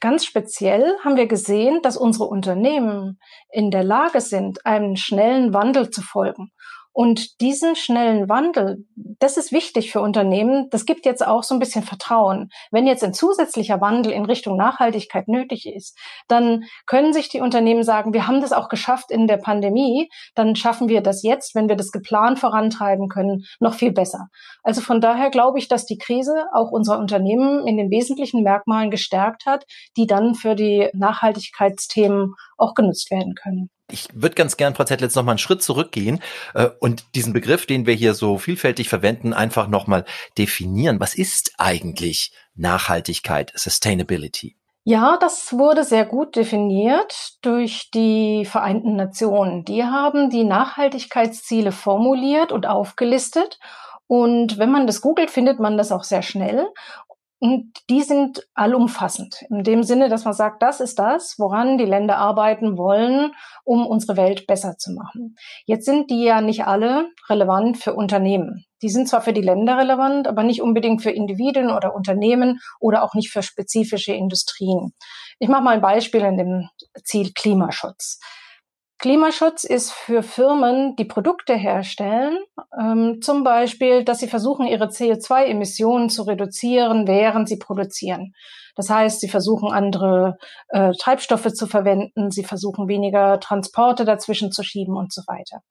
ganz 0.00 0.24
speziell 0.24 0.94
haben 1.02 1.16
wir 1.16 1.26
gesehen, 1.26 1.80
dass 1.82 1.96
unsere 1.96 2.26
Unternehmen 2.26 3.18
in 3.50 3.70
der 3.70 3.84
Lage 3.84 4.20
sind, 4.20 4.66
einem 4.66 4.96
schnellen 4.96 5.54
Wandel 5.54 5.90
zu 5.90 6.02
folgen 6.02 6.50
und 6.92 7.40
diesen 7.40 7.76
schnellen 7.76 8.28
Wandel, 8.28 8.84
das 8.96 9.36
ist 9.36 9.52
wichtig 9.52 9.92
für 9.92 10.00
Unternehmen. 10.00 10.68
Das 10.70 10.86
gibt 10.86 11.06
jetzt 11.06 11.24
auch 11.24 11.44
so 11.44 11.54
ein 11.54 11.60
bisschen 11.60 11.84
Vertrauen. 11.84 12.50
Wenn 12.72 12.86
jetzt 12.86 13.04
ein 13.04 13.14
zusätzlicher 13.14 13.80
Wandel 13.80 14.12
in 14.12 14.24
Richtung 14.24 14.56
Nachhaltigkeit 14.56 15.28
nötig 15.28 15.66
ist, 15.66 15.96
dann 16.26 16.64
können 16.86 17.12
sich 17.12 17.28
die 17.28 17.40
Unternehmen 17.40 17.84
sagen, 17.84 18.12
wir 18.12 18.26
haben 18.26 18.40
das 18.40 18.52
auch 18.52 18.68
geschafft 18.68 19.10
in 19.10 19.28
der 19.28 19.36
Pandemie, 19.36 20.10
dann 20.34 20.56
schaffen 20.56 20.88
wir 20.88 21.00
das 21.00 21.22
jetzt, 21.22 21.54
wenn 21.54 21.68
wir 21.68 21.76
das 21.76 21.92
geplant 21.92 22.40
vorantreiben 22.40 23.08
können, 23.08 23.44
noch 23.60 23.74
viel 23.74 23.92
besser. 23.92 24.28
Also 24.62 24.80
von 24.80 25.00
daher 25.00 25.30
glaube 25.30 25.58
ich, 25.58 25.68
dass 25.68 25.86
die 25.86 25.98
Krise 25.98 26.46
auch 26.52 26.70
unser 26.72 26.98
Unternehmen 26.98 27.66
in 27.66 27.76
den 27.76 27.90
wesentlichen 27.90 28.42
Merkmalen 28.42 28.90
gestärkt 28.90 29.46
hat, 29.46 29.64
die 29.96 30.06
dann 30.06 30.34
für 30.34 30.56
die 30.56 30.88
Nachhaltigkeitsthemen 30.92 32.34
auch 32.58 32.74
genutzt 32.74 33.10
werden 33.10 33.34
können. 33.34 33.70
Ich 33.92 34.08
würde 34.12 34.34
ganz 34.34 34.56
gern, 34.56 34.74
Frau 34.74 34.84
Zettlitz, 34.84 35.14
noch 35.14 35.24
mal 35.24 35.32
einen 35.32 35.38
Schritt 35.38 35.62
zurückgehen 35.62 36.20
äh, 36.54 36.68
und 36.80 37.04
diesen 37.14 37.32
Begriff, 37.32 37.66
den 37.66 37.86
wir 37.86 37.94
hier 37.94 38.14
so 38.14 38.38
vielfältig 38.38 38.88
verwenden, 38.88 39.32
einfach 39.32 39.68
noch 39.68 39.86
mal 39.86 40.04
definieren. 40.38 41.00
Was 41.00 41.14
ist 41.14 41.52
eigentlich 41.58 42.32
Nachhaltigkeit, 42.54 43.52
Sustainability? 43.54 44.56
Ja, 44.84 45.18
das 45.20 45.52
wurde 45.52 45.84
sehr 45.84 46.06
gut 46.06 46.36
definiert 46.36 47.34
durch 47.42 47.90
die 47.92 48.46
Vereinten 48.46 48.96
Nationen. 48.96 49.64
Die 49.64 49.84
haben 49.84 50.30
die 50.30 50.44
Nachhaltigkeitsziele 50.44 51.70
formuliert 51.70 52.50
und 52.50 52.66
aufgelistet. 52.66 53.58
Und 54.06 54.58
wenn 54.58 54.72
man 54.72 54.86
das 54.86 55.02
googelt, 55.02 55.30
findet 55.30 55.60
man 55.60 55.76
das 55.76 55.92
auch 55.92 56.02
sehr 56.02 56.22
schnell. 56.22 56.66
Und 57.42 57.72
die 57.88 58.02
sind 58.02 58.46
allumfassend. 58.52 59.46
In 59.48 59.64
dem 59.64 59.82
Sinne, 59.82 60.10
dass 60.10 60.26
man 60.26 60.34
sagt, 60.34 60.62
das 60.62 60.80
ist 60.80 60.98
das, 60.98 61.36
woran 61.38 61.78
die 61.78 61.86
Länder 61.86 62.18
arbeiten 62.18 62.76
wollen, 62.76 63.32
um 63.64 63.86
unsere 63.86 64.18
Welt 64.18 64.46
besser 64.46 64.76
zu 64.76 64.92
machen. 64.92 65.36
Jetzt 65.64 65.86
sind 65.86 66.10
die 66.10 66.22
ja 66.22 66.42
nicht 66.42 66.66
alle 66.66 67.08
relevant 67.30 67.78
für 67.78 67.94
Unternehmen. 67.94 68.66
Die 68.82 68.90
sind 68.90 69.08
zwar 69.08 69.22
für 69.22 69.32
die 69.32 69.40
Länder 69.40 69.78
relevant, 69.78 70.28
aber 70.28 70.42
nicht 70.42 70.60
unbedingt 70.60 71.02
für 71.02 71.10
Individuen 71.10 71.70
oder 71.70 71.94
Unternehmen 71.94 72.60
oder 72.78 73.02
auch 73.02 73.14
nicht 73.14 73.30
für 73.30 73.42
spezifische 73.42 74.12
Industrien. 74.12 74.92
Ich 75.38 75.48
mache 75.48 75.62
mal 75.62 75.74
ein 75.74 75.80
Beispiel 75.80 76.20
in 76.20 76.36
dem 76.36 76.68
Ziel 77.04 77.32
Klimaschutz. 77.34 78.20
Klimaschutz 79.00 79.64
ist 79.64 79.92
für 79.92 80.22
Firmen, 80.22 80.94
die 80.94 81.06
Produkte 81.06 81.54
herstellen, 81.54 82.38
ähm, 82.78 83.22
zum 83.22 83.44
Beispiel, 83.44 84.04
dass 84.04 84.18
sie 84.18 84.28
versuchen, 84.28 84.66
ihre 84.66 84.88
CO2-Emissionen 84.88 86.10
zu 86.10 86.24
reduzieren, 86.24 87.08
während 87.08 87.48
sie 87.48 87.58
produzieren. 87.58 88.34
Das 88.76 88.90
heißt, 88.90 89.20
sie 89.20 89.28
versuchen, 89.28 89.72
andere 89.72 90.36
äh, 90.68 90.92
Treibstoffe 90.98 91.50
zu 91.54 91.66
verwenden, 91.66 92.30
sie 92.30 92.44
versuchen, 92.44 92.88
weniger 92.88 93.40
Transporte 93.40 94.04
dazwischen 94.04 94.52
zu 94.52 94.62
schieben 94.62 94.94
und 94.94 95.14
so 95.14 95.22
weiter. 95.26 95.62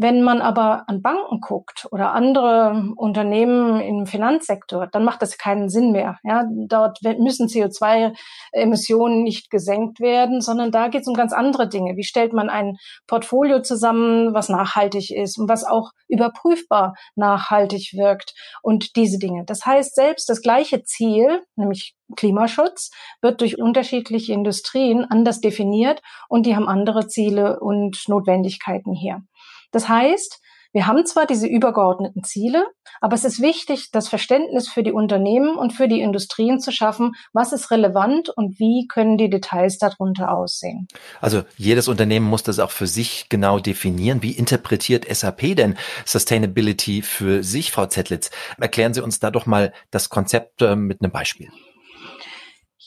Wenn 0.00 0.22
man 0.22 0.40
aber 0.40 0.84
an 0.88 1.02
Banken 1.02 1.40
guckt 1.40 1.88
oder 1.90 2.12
andere 2.12 2.92
Unternehmen 2.94 3.80
im 3.80 4.06
Finanzsektor, 4.06 4.86
dann 4.86 5.02
macht 5.02 5.22
das 5.22 5.38
keinen 5.38 5.68
Sinn 5.68 5.90
mehr. 5.90 6.18
Ja, 6.22 6.44
dort 6.68 7.00
müssen 7.02 7.48
CO2-Emissionen 7.48 9.24
nicht 9.24 9.50
gesenkt 9.50 9.98
werden, 9.98 10.40
sondern 10.40 10.70
da 10.70 10.86
geht 10.86 11.00
es 11.00 11.08
um 11.08 11.14
ganz 11.14 11.32
andere 11.32 11.68
Dinge. 11.68 11.96
Wie 11.96 12.04
stellt 12.04 12.32
man 12.32 12.48
ein 12.48 12.76
Portfolio 13.08 13.60
zusammen, 13.60 14.34
was 14.34 14.48
nachhaltig 14.48 15.10
ist 15.10 15.36
und 15.36 15.48
was 15.48 15.64
auch 15.64 15.90
überprüfbar 16.06 16.94
nachhaltig 17.16 17.90
wirkt 17.94 18.34
und 18.62 18.94
diese 18.94 19.18
Dinge. 19.18 19.44
Das 19.46 19.66
heißt, 19.66 19.96
selbst 19.96 20.28
das 20.28 20.42
gleiche 20.42 20.84
Ziel, 20.84 21.42
nämlich 21.56 21.96
Klimaschutz, 22.16 22.90
wird 23.20 23.40
durch 23.40 23.58
unterschiedliche 23.58 24.32
Industrien 24.32 25.04
anders 25.04 25.40
definiert 25.40 26.00
und 26.28 26.46
die 26.46 26.54
haben 26.54 26.68
andere 26.68 27.08
Ziele 27.08 27.58
und 27.60 28.04
Notwendigkeiten 28.08 28.94
hier. 28.94 29.22
Das 29.70 29.88
heißt, 29.88 30.40
wir 30.72 30.86
haben 30.86 31.06
zwar 31.06 31.26
diese 31.26 31.46
übergeordneten 31.46 32.22
Ziele, 32.24 32.66
aber 33.00 33.14
es 33.14 33.24
ist 33.24 33.40
wichtig, 33.40 33.88
das 33.90 34.08
Verständnis 34.08 34.68
für 34.68 34.82
die 34.82 34.92
Unternehmen 34.92 35.56
und 35.56 35.72
für 35.72 35.88
die 35.88 36.02
Industrien 36.02 36.60
zu 36.60 36.72
schaffen, 36.72 37.12
was 37.32 37.52
ist 37.52 37.70
relevant 37.70 38.28
und 38.28 38.58
wie 38.58 38.86
können 38.86 39.16
die 39.16 39.30
Details 39.30 39.78
darunter 39.78 40.30
aussehen. 40.30 40.86
Also 41.22 41.42
jedes 41.56 41.88
Unternehmen 41.88 42.26
muss 42.26 42.42
das 42.42 42.58
auch 42.58 42.70
für 42.70 42.86
sich 42.86 43.30
genau 43.30 43.58
definieren. 43.58 44.22
Wie 44.22 44.32
interpretiert 44.32 45.06
SAP 45.10 45.56
denn 45.56 45.76
Sustainability 46.04 47.00
für 47.00 47.42
sich, 47.42 47.72
Frau 47.72 47.86
Zettlitz? 47.86 48.30
Erklären 48.60 48.92
Sie 48.92 49.02
uns 49.02 49.20
da 49.20 49.30
doch 49.30 49.46
mal 49.46 49.72
das 49.90 50.10
Konzept 50.10 50.60
äh, 50.60 50.76
mit 50.76 51.00
einem 51.00 51.12
Beispiel. 51.12 51.48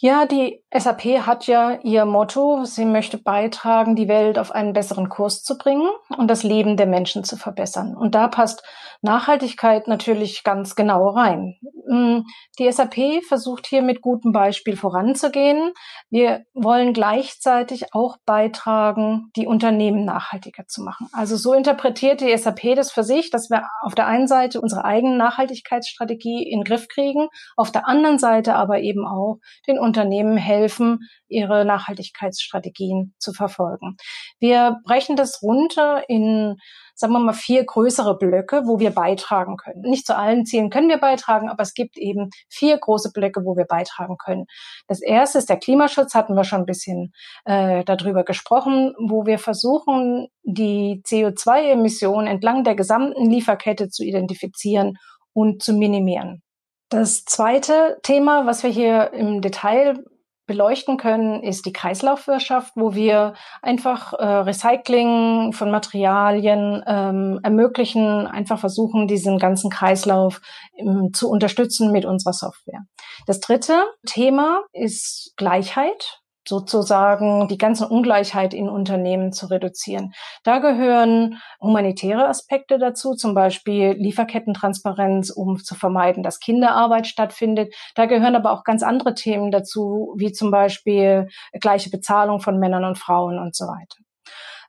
Ja, 0.03 0.25
die 0.25 0.63
SAP 0.75 1.27
hat 1.27 1.45
ja 1.45 1.77
ihr 1.83 2.05
Motto, 2.05 2.65
sie 2.65 2.85
möchte 2.85 3.19
beitragen, 3.19 3.95
die 3.95 4.07
Welt 4.07 4.39
auf 4.39 4.51
einen 4.51 4.73
besseren 4.73 5.09
Kurs 5.09 5.43
zu 5.43 5.59
bringen 5.59 5.87
und 6.17 6.27
das 6.27 6.41
Leben 6.41 6.75
der 6.75 6.87
Menschen 6.87 7.23
zu 7.23 7.37
verbessern. 7.37 7.95
Und 7.95 8.15
da 8.15 8.27
passt 8.27 8.63
Nachhaltigkeit 9.03 9.87
natürlich 9.87 10.43
ganz 10.43 10.75
genau 10.75 11.09
rein. 11.09 11.57
Mm, 11.87 12.21
die 12.57 12.71
SAP 12.71 13.23
versucht 13.27 13.67
hier 13.67 13.81
mit 13.81 14.01
gutem 14.01 14.31
Beispiel 14.31 14.77
voranzugehen. 14.77 15.73
Wir 16.09 16.45
wollen 16.53 16.93
gleichzeitig 16.93 17.93
auch 17.93 18.17
beitragen, 18.25 19.29
die 19.35 19.45
Unternehmen 19.45 20.05
nachhaltiger 20.05 20.67
zu 20.67 20.83
machen. 20.83 21.09
Also 21.13 21.35
so 21.35 21.53
interpretiert 21.53 22.21
die 22.21 22.35
SAP 22.35 22.75
das 22.75 22.91
für 22.91 23.03
sich, 23.03 23.29
dass 23.29 23.49
wir 23.49 23.67
auf 23.81 23.93
der 23.93 24.07
einen 24.07 24.27
Seite 24.27 24.61
unsere 24.61 24.85
eigene 24.85 25.17
Nachhaltigkeitsstrategie 25.17 26.49
in 26.49 26.59
den 26.59 26.63
Griff 26.63 26.87
kriegen, 26.87 27.27
auf 27.57 27.71
der 27.71 27.87
anderen 27.87 28.19
Seite 28.19 28.55
aber 28.55 28.79
eben 28.79 29.05
auch 29.05 29.39
den 29.67 29.79
Unternehmen 29.91 30.37
helfen, 30.37 30.99
ihre 31.27 31.65
Nachhaltigkeitsstrategien 31.65 33.13
zu 33.19 33.33
verfolgen. 33.33 33.97
Wir 34.39 34.77
brechen 34.85 35.17
das 35.17 35.43
runter 35.43 36.03
in 36.07 36.55
sagen 37.01 37.13
wir 37.13 37.19
mal, 37.19 37.33
vier 37.33 37.65
größere 37.65 38.17
Blöcke, 38.17 38.61
wo 38.65 38.79
wir 38.79 38.91
beitragen 38.91 39.57
können. 39.57 39.81
Nicht 39.81 40.05
zu 40.05 40.15
allen 40.15 40.45
Zielen 40.45 40.69
können 40.69 40.87
wir 40.87 40.99
beitragen, 40.99 41.49
aber 41.49 41.63
es 41.63 41.73
gibt 41.73 41.97
eben 41.97 42.29
vier 42.47 42.77
große 42.77 43.11
Blöcke, 43.11 43.41
wo 43.43 43.57
wir 43.57 43.65
beitragen 43.65 44.17
können. 44.17 44.45
Das 44.87 45.01
erste 45.01 45.39
ist 45.39 45.49
der 45.49 45.57
Klimaschutz, 45.57 46.13
hatten 46.13 46.35
wir 46.35 46.43
schon 46.43 46.59
ein 46.59 46.65
bisschen 46.65 47.11
äh, 47.45 47.83
darüber 47.83 48.23
gesprochen, 48.23 48.93
wo 49.09 49.25
wir 49.25 49.39
versuchen, 49.39 50.27
die 50.43 51.01
CO2-Emissionen 51.05 52.27
entlang 52.27 52.63
der 52.63 52.75
gesamten 52.75 53.29
Lieferkette 53.29 53.89
zu 53.89 54.03
identifizieren 54.03 54.93
und 55.33 55.63
zu 55.63 55.73
minimieren. 55.73 56.43
Das 56.91 57.23
zweite 57.23 57.99
Thema, 58.03 58.45
was 58.45 58.63
wir 58.63 58.69
hier 58.69 59.13
im 59.13 59.41
Detail 59.41 60.03
beleuchten 60.45 60.97
können, 60.97 61.41
ist 61.41 61.65
die 61.65 61.71
Kreislaufwirtschaft, 61.71 62.73
wo 62.75 62.93
wir 62.93 63.33
einfach 63.61 64.11
äh, 64.11 64.25
Recycling 64.25 65.53
von 65.53 65.71
Materialien 65.71 66.83
ähm, 66.85 67.39
ermöglichen, 67.43 68.27
einfach 68.27 68.59
versuchen, 68.59 69.07
diesen 69.07 69.37
ganzen 69.37 69.69
Kreislauf 69.69 70.41
ähm, 70.77 71.11
zu 71.13 71.29
unterstützen 71.29 71.93
mit 71.93 72.03
unserer 72.03 72.33
Software. 72.33 72.81
Das 73.25 73.39
dritte 73.39 73.85
Thema 74.05 74.63
ist 74.73 75.31
Gleichheit 75.37 76.20
sozusagen 76.47 77.47
die 77.47 77.57
ganze 77.57 77.87
Ungleichheit 77.87 78.53
in 78.53 78.69
Unternehmen 78.69 79.31
zu 79.31 79.47
reduzieren. 79.47 80.13
Da 80.43 80.59
gehören 80.59 81.39
humanitäre 81.59 82.27
Aspekte 82.27 82.79
dazu, 82.79 83.13
zum 83.13 83.33
Beispiel 83.33 83.91
Lieferkettentransparenz, 83.91 85.29
um 85.29 85.57
zu 85.57 85.75
vermeiden, 85.75 86.23
dass 86.23 86.39
Kinderarbeit 86.39 87.07
stattfindet. 87.07 87.73
Da 87.95 88.05
gehören 88.05 88.35
aber 88.35 88.51
auch 88.51 88.63
ganz 88.63 88.83
andere 88.83 89.13
Themen 89.13 89.51
dazu, 89.51 90.13
wie 90.17 90.31
zum 90.31 90.51
Beispiel 90.51 91.27
gleiche 91.59 91.89
Bezahlung 91.89 92.39
von 92.39 92.57
Männern 92.57 92.85
und 92.85 92.97
Frauen 92.97 93.39
und 93.39 93.55
so 93.55 93.65
weiter. 93.65 93.97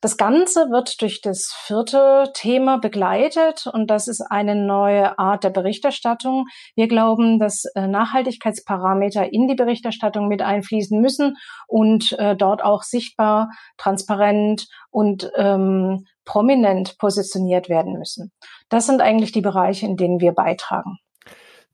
Das 0.02 0.16
Ganze 0.16 0.68
wird 0.72 1.00
durch 1.00 1.20
das 1.20 1.52
vierte 1.64 2.32
Thema 2.34 2.78
begleitet 2.78 3.68
und 3.72 3.88
das 3.88 4.08
ist 4.08 4.20
eine 4.20 4.56
neue 4.56 5.16
Art 5.16 5.44
der 5.44 5.50
Berichterstattung. 5.50 6.46
Wir 6.74 6.88
glauben, 6.88 7.38
dass 7.38 7.66
äh, 7.76 7.86
Nachhaltigkeitsparameter 7.86 9.32
in 9.32 9.46
die 9.46 9.54
Berichterstattung 9.54 10.26
mit 10.26 10.42
einfließen 10.42 11.00
müssen 11.00 11.36
und 11.68 12.18
äh, 12.18 12.34
dort 12.34 12.64
auch 12.64 12.82
sichtbar, 12.82 13.50
transparent 13.76 14.66
und 14.90 15.30
ähm, 15.36 16.04
prominent 16.24 16.98
positioniert 16.98 17.68
werden 17.68 17.92
müssen. 17.96 18.32
Das 18.70 18.86
sind 18.86 19.02
eigentlich 19.02 19.30
die 19.30 19.40
Bereiche, 19.40 19.86
in 19.86 19.96
denen 19.96 20.18
wir 20.18 20.32
beitragen. 20.32 20.98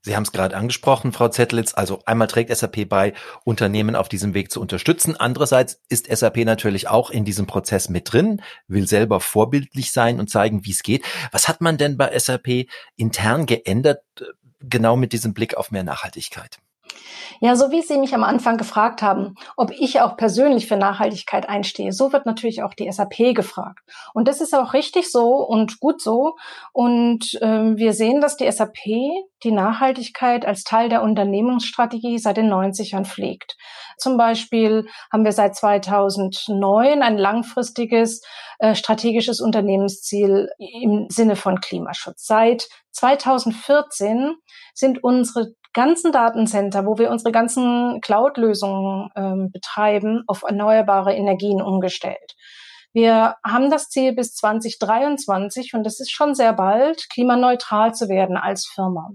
Sie 0.02 0.14
haben 0.14 0.22
es 0.22 0.32
gerade 0.32 0.56
angesprochen, 0.56 1.12
Frau 1.12 1.28
Zettlitz. 1.28 1.74
Also 1.74 2.00
einmal 2.06 2.28
trägt 2.28 2.54
SAP 2.54 2.88
bei, 2.88 3.14
Unternehmen 3.44 3.96
auf 3.96 4.08
diesem 4.08 4.34
Weg 4.34 4.50
zu 4.50 4.60
unterstützen. 4.60 5.16
Andererseits 5.16 5.80
ist 5.88 6.06
SAP 6.06 6.38
natürlich 6.38 6.88
auch 6.88 7.10
in 7.10 7.24
diesem 7.24 7.46
Prozess 7.46 7.88
mit 7.88 8.12
drin, 8.12 8.42
will 8.66 8.86
selber 8.86 9.20
vorbildlich 9.20 9.92
sein 9.92 10.20
und 10.20 10.30
zeigen, 10.30 10.64
wie 10.64 10.70
es 10.70 10.82
geht. 10.82 11.04
Was 11.32 11.48
hat 11.48 11.60
man 11.60 11.78
denn 11.78 11.96
bei 11.96 12.16
SAP 12.18 12.66
intern 12.96 13.46
geändert, 13.46 14.02
äh, 14.20 14.24
genau 14.60 14.96
mit 14.96 15.12
diesem 15.12 15.34
Blick 15.34 15.56
auf 15.56 15.70
mehr 15.70 15.84
Nachhaltigkeit? 15.84 16.58
Ja, 17.40 17.54
so 17.54 17.70
wie 17.70 17.82
Sie 17.82 17.98
mich 17.98 18.14
am 18.14 18.24
Anfang 18.24 18.56
gefragt 18.56 19.00
haben, 19.00 19.36
ob 19.56 19.70
ich 19.70 20.00
auch 20.00 20.16
persönlich 20.16 20.66
für 20.66 20.76
Nachhaltigkeit 20.76 21.48
einstehe, 21.48 21.92
so 21.92 22.12
wird 22.12 22.26
natürlich 22.26 22.62
auch 22.62 22.74
die 22.74 22.90
SAP 22.90 23.34
gefragt. 23.34 23.80
Und 24.12 24.26
das 24.26 24.40
ist 24.40 24.54
auch 24.54 24.72
richtig 24.72 25.10
so 25.10 25.36
und 25.36 25.78
gut 25.78 26.02
so. 26.02 26.34
Und 26.72 27.38
ähm, 27.40 27.76
wir 27.76 27.92
sehen, 27.92 28.20
dass 28.20 28.36
die 28.36 28.50
SAP 28.50 28.78
die 29.44 29.52
Nachhaltigkeit 29.52 30.44
als 30.44 30.64
Teil 30.64 30.88
der 30.88 31.02
Unternehmensstrategie 31.02 32.18
seit 32.18 32.38
den 32.38 32.52
90ern 32.52 33.04
pflegt. 33.04 33.56
Zum 33.96 34.16
Beispiel 34.16 34.86
haben 35.12 35.24
wir 35.24 35.32
seit 35.32 35.54
2009 35.54 37.02
ein 37.02 37.18
langfristiges 37.18 38.22
äh, 38.58 38.74
strategisches 38.74 39.40
Unternehmensziel 39.40 40.48
im 40.58 41.06
Sinne 41.08 41.36
von 41.36 41.60
Klimaschutz. 41.60 42.26
Seit 42.26 42.68
2014 42.92 44.34
sind 44.74 45.02
unsere 45.02 45.52
ganzen 45.72 46.12
Datencenter, 46.12 46.86
wo 46.86 46.98
wir 46.98 47.10
unsere 47.10 47.32
ganzen 47.32 48.00
Cloud-Lösungen 48.00 49.10
ähm, 49.16 49.50
betreiben, 49.52 50.24
auf 50.26 50.42
erneuerbare 50.42 51.14
Energien 51.14 51.62
umgestellt. 51.62 52.34
Wir 52.92 53.36
haben 53.46 53.70
das 53.70 53.88
Ziel 53.90 54.14
bis 54.14 54.34
2023 54.34 55.74
und 55.74 55.84
das 55.84 56.00
ist 56.00 56.10
schon 56.10 56.34
sehr 56.34 56.52
bald, 56.52 57.08
klimaneutral 57.10 57.94
zu 57.94 58.08
werden 58.08 58.36
als 58.36 58.66
Firma. 58.66 59.10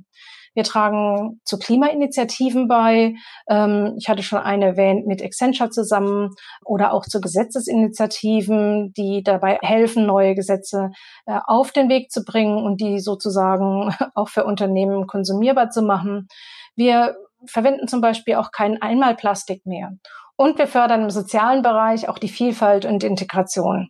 Wir 0.54 0.64
tragen 0.64 1.40
zu 1.46 1.58
Klimainitiativen 1.58 2.68
bei. 2.68 3.16
Ähm, 3.48 3.96
ich 3.98 4.10
hatte 4.10 4.24
schon 4.24 4.40
eine 4.40 4.66
erwähnt 4.66 5.08
mit 5.08 5.24
Accenture 5.24 5.70
zusammen 5.70 6.30
oder 6.64 6.94
auch 6.94 7.04
zu 7.04 7.22
Gesetzesinitiativen, 7.22 8.94
die 8.94 9.24
dabei 9.24 9.60
helfen, 9.62 10.06
neue 10.06 10.36
Gesetze 10.36 10.92
äh, 11.26 11.40
auf 11.46 11.72
den 11.72 11.90
Weg 11.90 12.12
zu 12.12 12.24
bringen 12.24 12.58
und 12.58 12.82
die 12.82 13.00
sozusagen 13.00 13.94
auch 14.16 14.30
für 14.30 14.46
Unternehmen 14.46 15.08
konsumierbar 15.08 15.70
zu 15.70 15.82
machen. 15.82 16.28
Wir 16.76 17.16
verwenden 17.46 17.88
zum 17.88 18.02
Beispiel 18.02 18.36
auch 18.36 18.52
kein 18.52 18.82
Einmalplastik 18.82 19.66
mehr. 19.66 19.92
Und 20.36 20.58
wir 20.58 20.68
fördern 20.68 21.04
im 21.04 21.10
sozialen 21.10 21.62
Bereich 21.62 22.10
auch 22.10 22.18
die 22.18 22.30
Vielfalt 22.30 22.86
und 22.86 23.04
Integration. 23.04 23.90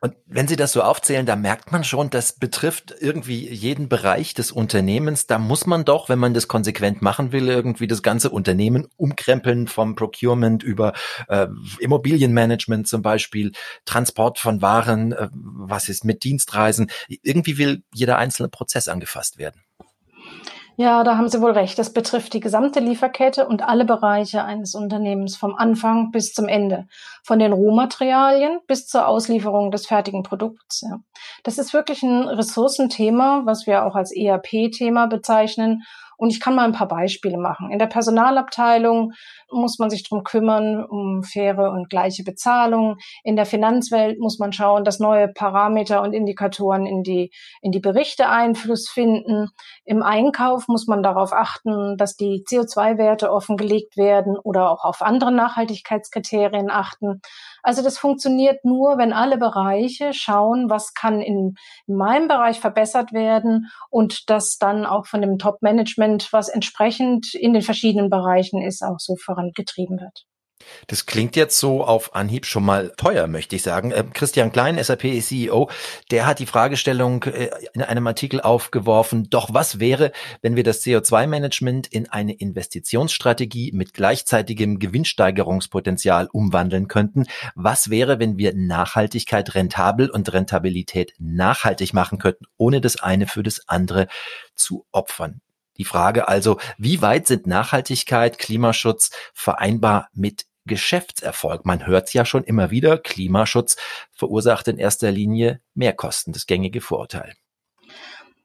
Und 0.00 0.14
wenn 0.26 0.46
Sie 0.46 0.56
das 0.56 0.72
so 0.72 0.82
aufzählen, 0.82 1.26
da 1.26 1.34
merkt 1.34 1.72
man 1.72 1.82
schon, 1.82 2.10
das 2.10 2.34
betrifft 2.34 2.94
irgendwie 3.00 3.48
jeden 3.48 3.88
Bereich 3.88 4.34
des 4.34 4.52
Unternehmens. 4.52 5.26
Da 5.26 5.38
muss 5.38 5.66
man 5.66 5.84
doch, 5.84 6.08
wenn 6.08 6.18
man 6.18 6.34
das 6.34 6.48
konsequent 6.48 7.02
machen 7.02 7.32
will, 7.32 7.48
irgendwie 7.48 7.88
das 7.88 8.02
ganze 8.02 8.30
Unternehmen 8.30 8.86
umkrempeln 8.96 9.66
vom 9.66 9.96
Procurement 9.96 10.62
über 10.62 10.92
äh, 11.28 11.48
Immobilienmanagement 11.80 12.86
zum 12.86 13.02
Beispiel, 13.02 13.52
Transport 13.84 14.38
von 14.38 14.62
Waren, 14.62 15.12
äh, 15.12 15.28
was 15.32 15.88
ist 15.88 16.04
mit 16.04 16.22
Dienstreisen. 16.22 16.90
Irgendwie 17.08 17.58
will 17.58 17.82
jeder 17.92 18.18
einzelne 18.18 18.48
Prozess 18.48 18.86
angefasst 18.88 19.38
werden. 19.38 19.62
Ja, 20.80 21.02
da 21.02 21.16
haben 21.16 21.28
Sie 21.28 21.40
wohl 21.40 21.50
recht. 21.50 21.76
Das 21.76 21.92
betrifft 21.92 22.34
die 22.34 22.40
gesamte 22.40 22.78
Lieferkette 22.78 23.48
und 23.48 23.64
alle 23.64 23.84
Bereiche 23.84 24.44
eines 24.44 24.76
Unternehmens 24.76 25.36
vom 25.36 25.56
Anfang 25.56 26.12
bis 26.12 26.32
zum 26.32 26.46
Ende. 26.46 26.86
Von 27.24 27.40
den 27.40 27.52
Rohmaterialien 27.52 28.60
bis 28.68 28.86
zur 28.86 29.08
Auslieferung 29.08 29.72
des 29.72 29.88
fertigen 29.88 30.22
Produkts. 30.22 30.84
Das 31.42 31.58
ist 31.58 31.74
wirklich 31.74 32.04
ein 32.04 32.28
Ressourcenthema, 32.28 33.42
was 33.44 33.66
wir 33.66 33.84
auch 33.84 33.96
als 33.96 34.14
ERP-Thema 34.14 35.08
bezeichnen 35.08 35.82
und 36.18 36.30
ich 36.30 36.40
kann 36.40 36.56
mal 36.56 36.64
ein 36.64 36.72
paar 36.72 36.88
Beispiele 36.88 37.38
machen. 37.38 37.70
In 37.70 37.78
der 37.78 37.86
Personalabteilung 37.86 39.12
muss 39.50 39.78
man 39.78 39.88
sich 39.88 40.06
drum 40.06 40.24
kümmern, 40.24 40.84
um 40.84 41.22
faire 41.22 41.70
und 41.70 41.88
gleiche 41.88 42.24
Bezahlung. 42.24 42.96
In 43.22 43.36
der 43.36 43.46
Finanzwelt 43.46 44.18
muss 44.18 44.40
man 44.40 44.52
schauen, 44.52 44.84
dass 44.84 44.98
neue 44.98 45.28
Parameter 45.28 46.02
und 46.02 46.12
Indikatoren 46.12 46.86
in 46.86 47.04
die, 47.04 47.30
in 47.62 47.70
die 47.70 47.78
Berichte 47.78 48.28
Einfluss 48.28 48.88
finden. 48.88 49.48
Im 49.84 50.02
Einkauf 50.02 50.66
muss 50.66 50.88
man 50.88 51.04
darauf 51.04 51.32
achten, 51.32 51.96
dass 51.96 52.16
die 52.16 52.44
CO2-Werte 52.44 53.32
offengelegt 53.32 53.96
werden 53.96 54.36
oder 54.36 54.70
auch 54.70 54.84
auf 54.84 55.02
andere 55.02 55.30
Nachhaltigkeitskriterien 55.30 56.68
achten. 56.68 57.20
Also 57.62 57.82
das 57.82 57.98
funktioniert 57.98 58.64
nur, 58.64 58.98
wenn 58.98 59.12
alle 59.12 59.38
Bereiche 59.38 60.12
schauen, 60.12 60.70
was 60.70 60.94
kann 60.94 61.20
in, 61.20 61.54
in 61.86 61.96
meinem 61.96 62.28
Bereich 62.28 62.60
verbessert 62.60 63.12
werden 63.12 63.70
und 63.90 64.30
das 64.30 64.58
dann 64.58 64.86
auch 64.86 65.06
von 65.06 65.20
dem 65.20 65.38
Top-Management, 65.38 66.32
was 66.32 66.48
entsprechend 66.48 67.34
in 67.34 67.52
den 67.52 67.62
verschiedenen 67.62 68.10
Bereichen 68.10 68.62
ist, 68.62 68.82
auch 68.82 68.98
so 68.98 69.16
vorangetrieben 69.16 69.98
wird. 70.00 70.27
Das 70.86 71.06
klingt 71.06 71.36
jetzt 71.36 71.58
so 71.58 71.84
auf 71.84 72.14
Anhieb 72.14 72.46
schon 72.46 72.64
mal 72.64 72.92
teuer, 72.96 73.26
möchte 73.26 73.56
ich 73.56 73.62
sagen. 73.62 73.90
Äh, 73.90 74.04
Christian 74.12 74.52
Klein, 74.52 74.82
SAP 74.82 75.20
CEO, 75.22 75.70
der 76.10 76.26
hat 76.26 76.38
die 76.38 76.46
Fragestellung 76.46 77.24
äh, 77.24 77.50
in 77.72 77.82
einem 77.82 78.06
Artikel 78.06 78.40
aufgeworfen, 78.40 79.28
doch 79.30 79.52
was 79.52 79.80
wäre, 79.80 80.12
wenn 80.42 80.56
wir 80.56 80.64
das 80.64 80.82
CO2-Management 80.82 81.86
in 81.86 82.08
eine 82.08 82.32
Investitionsstrategie 82.32 83.72
mit 83.72 83.94
gleichzeitigem 83.94 84.78
Gewinnsteigerungspotenzial 84.78 86.28
umwandeln 86.32 86.88
könnten? 86.88 87.26
Was 87.54 87.90
wäre, 87.90 88.18
wenn 88.18 88.38
wir 88.38 88.54
Nachhaltigkeit 88.54 89.54
rentabel 89.54 90.10
und 90.10 90.32
Rentabilität 90.32 91.14
nachhaltig 91.18 91.92
machen 91.92 92.18
könnten, 92.18 92.46
ohne 92.56 92.80
das 92.80 92.96
eine 92.96 93.26
für 93.26 93.42
das 93.42 93.68
andere 93.68 94.08
zu 94.54 94.86
opfern? 94.92 95.40
Die 95.78 95.84
Frage 95.84 96.28
also, 96.28 96.58
wie 96.76 97.00
weit 97.02 97.26
sind 97.28 97.46
Nachhaltigkeit, 97.46 98.38
Klimaschutz 98.38 99.10
vereinbar 99.32 100.08
mit 100.12 100.44
Geschäftserfolg. 100.68 101.66
Man 101.66 101.84
hört 101.86 102.14
ja 102.14 102.24
schon 102.24 102.44
immer 102.44 102.70
wieder, 102.70 102.98
Klimaschutz 102.98 103.76
verursacht 104.12 104.68
in 104.68 104.78
erster 104.78 105.10
Linie 105.10 105.60
Mehrkosten, 105.74 106.32
das 106.32 106.46
gängige 106.46 106.80
Vorurteil. 106.80 107.34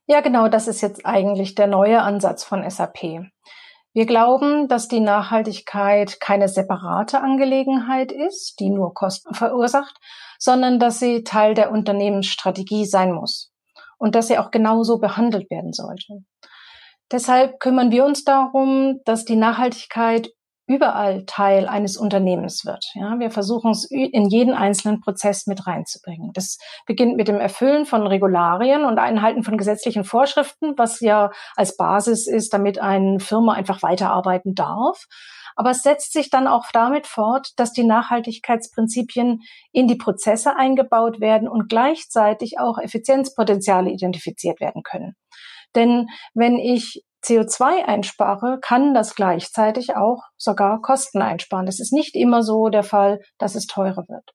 Ja, 0.08 0.22
genau, 0.22 0.48
das 0.48 0.68
ist 0.68 0.82
jetzt 0.82 1.06
eigentlich 1.06 1.54
der 1.54 1.68
neue 1.68 2.02
Ansatz 2.02 2.44
von 2.44 2.68
SAP. 2.68 3.30
Wir 3.94 4.08
glauben, 4.08 4.68
dass 4.68 4.88
die 4.88 5.00
Nachhaltigkeit 5.00 6.20
keine 6.20 6.48
separate 6.48 7.22
Angelegenheit 7.22 8.12
ist, 8.12 8.60
die 8.60 8.72
nur 8.72 8.96
Kosten 8.96 9.36
verursacht, 9.36 9.96
sondern 10.40 10.80
dass 10.80 11.00
sie 11.00 11.24
Teil 11.24 11.54
der 11.54 11.72
Unternehmensstrategie 11.72 12.86
sein 12.86 13.14
muss 13.14 13.52
und 14.00 14.16
dass 14.16 14.28
sie 14.28 14.40
auch 14.40 14.50
genauso 14.50 14.98
behandelt 14.98 15.50
werden 15.52 15.74
sollte. 15.74 16.24
Deshalb 17.12 17.60
kümmern 17.60 17.92
wir 17.92 18.04
uns 18.04 18.24
darum, 18.24 19.00
dass 19.06 19.26
die 19.26 19.36
Nachhaltigkeit 19.36 20.32
überall 20.66 21.26
Teil 21.26 21.68
eines 21.68 21.98
Unternehmens 21.98 22.66
wird. 22.66 22.86
Ja, 22.96 23.20
wir 23.20 23.32
versuchen 23.32 23.72
es 23.72 23.90
in 23.90 24.30
jeden 24.30 24.54
einzelnen 24.54 25.02
Prozess 25.02 25.46
mit 25.46 25.68
reinzubringen. 25.68 26.32
Das 26.34 26.58
beginnt 26.86 27.18
mit 27.18 27.28
dem 27.28 27.40
Erfüllen 27.40 27.86
von 27.86 28.08
Regularien 28.08 28.86
und 28.86 28.98
Einhalten 28.98 29.44
von 29.44 29.58
gesetzlichen 29.58 30.06
Vorschriften, 30.06 30.74
was 30.78 31.02
ja 31.02 31.32
als 31.56 31.76
Basis 31.76 32.28
ist, 32.28 32.54
damit 32.54 32.80
eine 32.80 33.20
Firma 33.20 33.54
einfach 33.54 33.84
weiterarbeiten 33.84 34.56
darf. 34.56 35.06
Aber 35.56 35.72
es 35.72 35.84
setzt 35.84 36.14
sich 36.14 36.30
dann 36.30 36.48
auch 36.48 36.66
damit 36.72 37.08
fort, 37.08 37.52
dass 37.58 37.74
die 37.74 37.84
Nachhaltigkeitsprinzipien 37.84 39.42
in 39.72 39.88
die 39.88 39.96
Prozesse 39.96 40.56
eingebaut 40.56 41.20
werden 41.20 41.48
und 41.48 41.70
gleichzeitig 41.70 42.60
auch 42.60 42.80
Effizienzpotenziale 42.80 43.92
identifiziert 43.92 44.60
werden 44.60 44.82
können. 44.84 45.16
Denn 45.76 46.08
wenn 46.34 46.58
ich 46.58 47.04
CO2 47.26 47.86
einspare, 47.86 48.60
kann 48.62 48.94
das 48.94 49.16
gleichzeitig 49.16 49.96
auch 49.96 50.24
sogar 50.38 50.82
Kosten 50.82 51.22
einsparen. 51.22 51.66
Das 51.66 51.80
ist 51.80 51.94
nicht 51.94 52.16
immer 52.16 52.44
so 52.44 52.70
der 52.70 52.84
Fall, 52.84 53.20
dass 53.38 53.56
es 53.56 53.68
teurer 53.68 54.04
wird. 54.08 54.32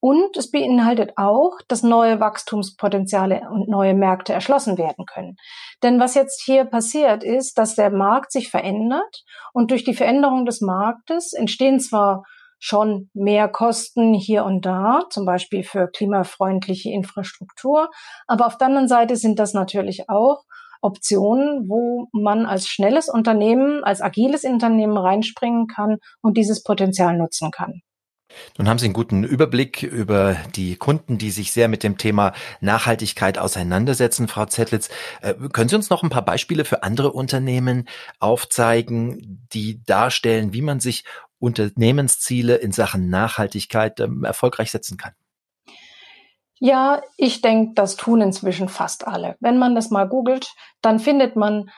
Und 0.00 0.36
es 0.36 0.50
beinhaltet 0.50 1.12
auch, 1.16 1.58
dass 1.68 1.82
neue 1.82 2.20
Wachstumspotenziale 2.20 3.42
und 3.50 3.68
neue 3.68 3.94
Märkte 3.94 4.32
erschlossen 4.32 4.78
werden 4.78 5.06
können. 5.06 5.36
Denn 5.82 5.98
was 5.98 6.14
jetzt 6.14 6.42
hier 6.44 6.64
passiert 6.64 7.24
ist, 7.24 7.58
dass 7.58 7.74
der 7.74 7.90
Markt 7.90 8.30
sich 8.30 8.50
verändert 8.50 9.24
und 9.52 9.70
durch 9.70 9.84
die 9.84 9.94
Veränderung 9.94 10.44
des 10.44 10.60
Marktes 10.60 11.32
entstehen 11.32 11.80
zwar 11.80 12.24
schon 12.58 13.10
mehr 13.14 13.48
Kosten 13.48 14.14
hier 14.14 14.44
und 14.44 14.64
da, 14.64 15.02
zum 15.10 15.26
Beispiel 15.26 15.62
für 15.62 15.88
klimafreundliche 15.88 16.90
Infrastruktur, 16.90 17.90
aber 18.26 18.46
auf 18.46 18.58
der 18.58 18.68
anderen 18.68 18.88
Seite 18.88 19.16
sind 19.16 19.38
das 19.38 19.52
natürlich 19.52 20.08
auch 20.08 20.44
Optionen, 20.80 21.68
wo 21.68 22.08
man 22.12 22.46
als 22.46 22.68
schnelles 22.68 23.08
Unternehmen, 23.08 23.84
als 23.84 24.00
agiles 24.00 24.44
Unternehmen 24.44 24.96
reinspringen 24.96 25.66
kann 25.66 25.98
und 26.22 26.36
dieses 26.36 26.62
Potenzial 26.62 27.16
nutzen 27.16 27.50
kann. 27.50 27.82
Nun 28.58 28.68
haben 28.68 28.78
Sie 28.78 28.86
einen 28.86 28.94
guten 28.94 29.24
Überblick 29.24 29.82
über 29.82 30.36
die 30.54 30.76
Kunden, 30.76 31.18
die 31.18 31.30
sich 31.30 31.52
sehr 31.52 31.68
mit 31.68 31.82
dem 31.82 31.96
Thema 31.96 32.32
Nachhaltigkeit 32.60 33.38
auseinandersetzen, 33.38 34.28
Frau 34.28 34.46
Zettlitz. 34.46 34.88
Äh, 35.22 35.34
können 35.52 35.68
Sie 35.68 35.76
uns 35.76 35.90
noch 35.90 36.02
ein 36.02 36.10
paar 36.10 36.24
Beispiele 36.24 36.64
für 36.64 36.82
andere 36.82 37.12
Unternehmen 37.12 37.88
aufzeigen, 38.18 39.46
die 39.52 39.82
darstellen, 39.84 40.52
wie 40.52 40.62
man 40.62 40.80
sich 40.80 41.04
Unternehmensziele 41.38 42.56
in 42.56 42.72
Sachen 42.72 43.08
Nachhaltigkeit 43.08 44.00
ähm, 44.00 44.24
erfolgreich 44.24 44.70
setzen 44.70 44.96
kann? 44.96 45.12
Ja, 46.58 47.02
ich 47.16 47.42
denke, 47.42 47.74
das 47.74 47.96
tun 47.96 48.20
inzwischen 48.22 48.68
fast 48.68 49.06
alle. 49.06 49.36
Wenn 49.40 49.58
man 49.58 49.74
das 49.74 49.90
mal 49.90 50.08
googelt, 50.08 50.54
dann 50.80 50.98
findet 50.98 51.36
man 51.36 51.70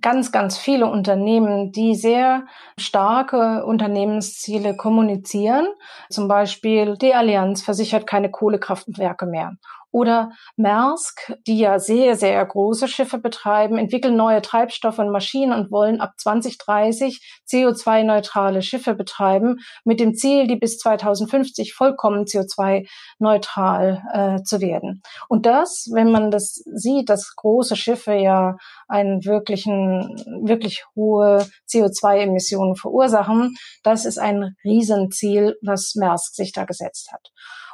ganz, 0.00 0.30
ganz 0.30 0.58
viele 0.58 0.86
Unternehmen, 0.90 1.72
die 1.72 1.94
sehr 1.94 2.44
starke 2.78 3.64
Unternehmensziele 3.64 4.76
kommunizieren. 4.76 5.66
Zum 6.10 6.28
Beispiel 6.28 6.96
die 6.98 7.14
Allianz 7.14 7.62
versichert 7.62 8.06
keine 8.06 8.30
Kohlekraftwerke 8.30 9.24
mehr 9.26 9.52
oder 9.90 10.30
Maersk, 10.56 11.34
die 11.46 11.58
ja 11.58 11.78
sehr, 11.78 12.16
sehr 12.16 12.44
große 12.44 12.88
Schiffe 12.88 13.18
betreiben, 13.18 13.78
entwickeln 13.78 14.16
neue 14.16 14.42
Treibstoffe 14.42 14.98
und 14.98 15.10
Maschinen 15.10 15.52
und 15.52 15.70
wollen 15.70 16.00
ab 16.00 16.14
2030 16.18 17.40
CO2-neutrale 17.48 18.62
Schiffe 18.62 18.94
betreiben, 18.94 19.58
mit 19.84 20.00
dem 20.00 20.14
Ziel, 20.14 20.46
die 20.46 20.56
bis 20.56 20.78
2050 20.78 21.74
vollkommen 21.74 22.24
CO2-neutral 22.24 24.02
äh, 24.12 24.42
zu 24.42 24.60
werden. 24.60 25.02
Und 25.28 25.46
das, 25.46 25.88
wenn 25.92 26.10
man 26.10 26.30
das 26.30 26.62
sieht, 26.66 27.08
dass 27.08 27.34
große 27.36 27.76
Schiffe 27.76 28.14
ja 28.14 28.56
einen 28.88 29.24
wirklichen, 29.24 30.22
wirklich 30.46 30.84
hohe 30.94 31.46
CO2-Emissionen 31.68 32.76
verursachen, 32.76 33.56
das 33.82 34.04
ist 34.04 34.18
ein 34.18 34.56
Riesenziel, 34.64 35.56
was 35.62 35.94
Maersk 35.94 36.34
sich 36.34 36.52
da 36.52 36.64
gesetzt 36.64 37.12
hat. 37.12 37.32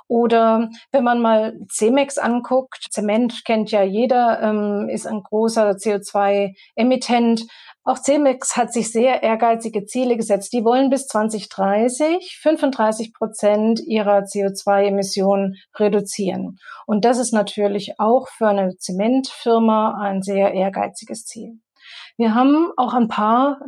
Oder 0.09 0.71
wenn 0.91 1.05
man 1.05 1.21
mal 1.21 1.59
Cemex 1.71 2.19
anguckt, 2.19 2.89
Zement 2.91 3.45
kennt 3.45 3.71
ja 3.71 3.83
jeder, 3.83 4.41
ähm, 4.43 4.89
ist 4.89 5.07
ein 5.07 5.23
großer 5.23 5.71
CO2-Emittent. 5.73 7.47
Auch 7.85 7.99
Cemex 7.99 8.57
hat 8.57 8.73
sich 8.73 8.93
sehr 8.93 9.23
ehrgeizige 9.23 9.85
Ziele 9.87 10.17
gesetzt. 10.17 10.53
Die 10.53 10.65
wollen 10.65 10.91
bis 10.91 11.07
2030 11.09 12.39
35 12.41 13.13
Prozent 13.13 13.81
ihrer 13.81 14.21
CO2-Emissionen 14.21 15.57
reduzieren. 15.75 16.59
Und 16.87 17.05
das 17.05 17.19
ist 17.19 17.33
natürlich 17.33 17.99
auch 17.99 18.29
für 18.29 18.49
eine 18.49 18.77
Zementfirma 18.77 19.99
ein 20.01 20.23
sehr 20.23 20.55
ehrgeiziges 20.55 21.25
Ziel. 21.25 21.61
Wir 22.17 22.35
haben 22.35 22.71
auch 22.77 22.95
ein 22.95 23.09
paar 23.09 23.59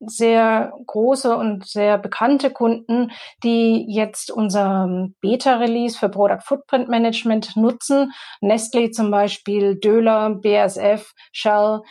sehr 0.00 0.72
große 0.86 1.36
und 1.36 1.66
sehr 1.66 1.98
bekannte 1.98 2.50
Kunden, 2.50 3.10
die 3.44 3.86
jetzt 3.88 4.30
unser 4.30 5.08
Beta-Release 5.20 5.98
für 5.98 6.08
Product 6.08 6.42
Footprint 6.42 6.88
Management 6.88 7.56
nutzen. 7.56 8.12
Nestle 8.40 8.90
zum 8.90 9.10
Beispiel, 9.10 9.78
Döler, 9.78 10.30
BASF, 10.30 11.12
Shell. 11.32 11.82